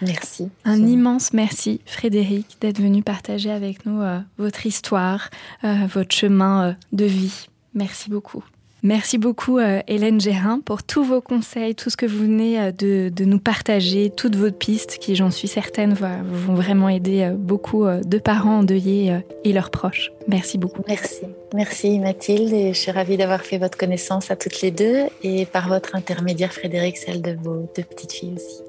[0.00, 0.48] Merci.
[0.64, 4.00] Un immense merci, Frédéric, d'être venu partager avec nous
[4.38, 5.28] votre histoire,
[5.64, 7.48] votre chemin de vie.
[7.74, 8.44] Merci beaucoup.
[8.82, 12.72] Merci beaucoup euh, Hélène Gérin pour tous vos conseils, tout ce que vous venez euh,
[12.72, 17.86] de, nous partager, toutes vos pistes qui, j'en suis certaine, vont vraiment aider euh, beaucoup
[17.86, 20.12] de parents endeuillés et leurs proches.
[20.28, 20.82] Merci beaucoup.
[20.86, 21.22] Merci.
[21.54, 25.46] Merci Mathilde et je suis ravie d'avoir fait votre connaissance à toutes les deux et
[25.46, 28.62] par votre intermédiaire Frédéric, celle de vos deux petites filles aussi.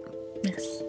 [0.43, 0.88] Merci.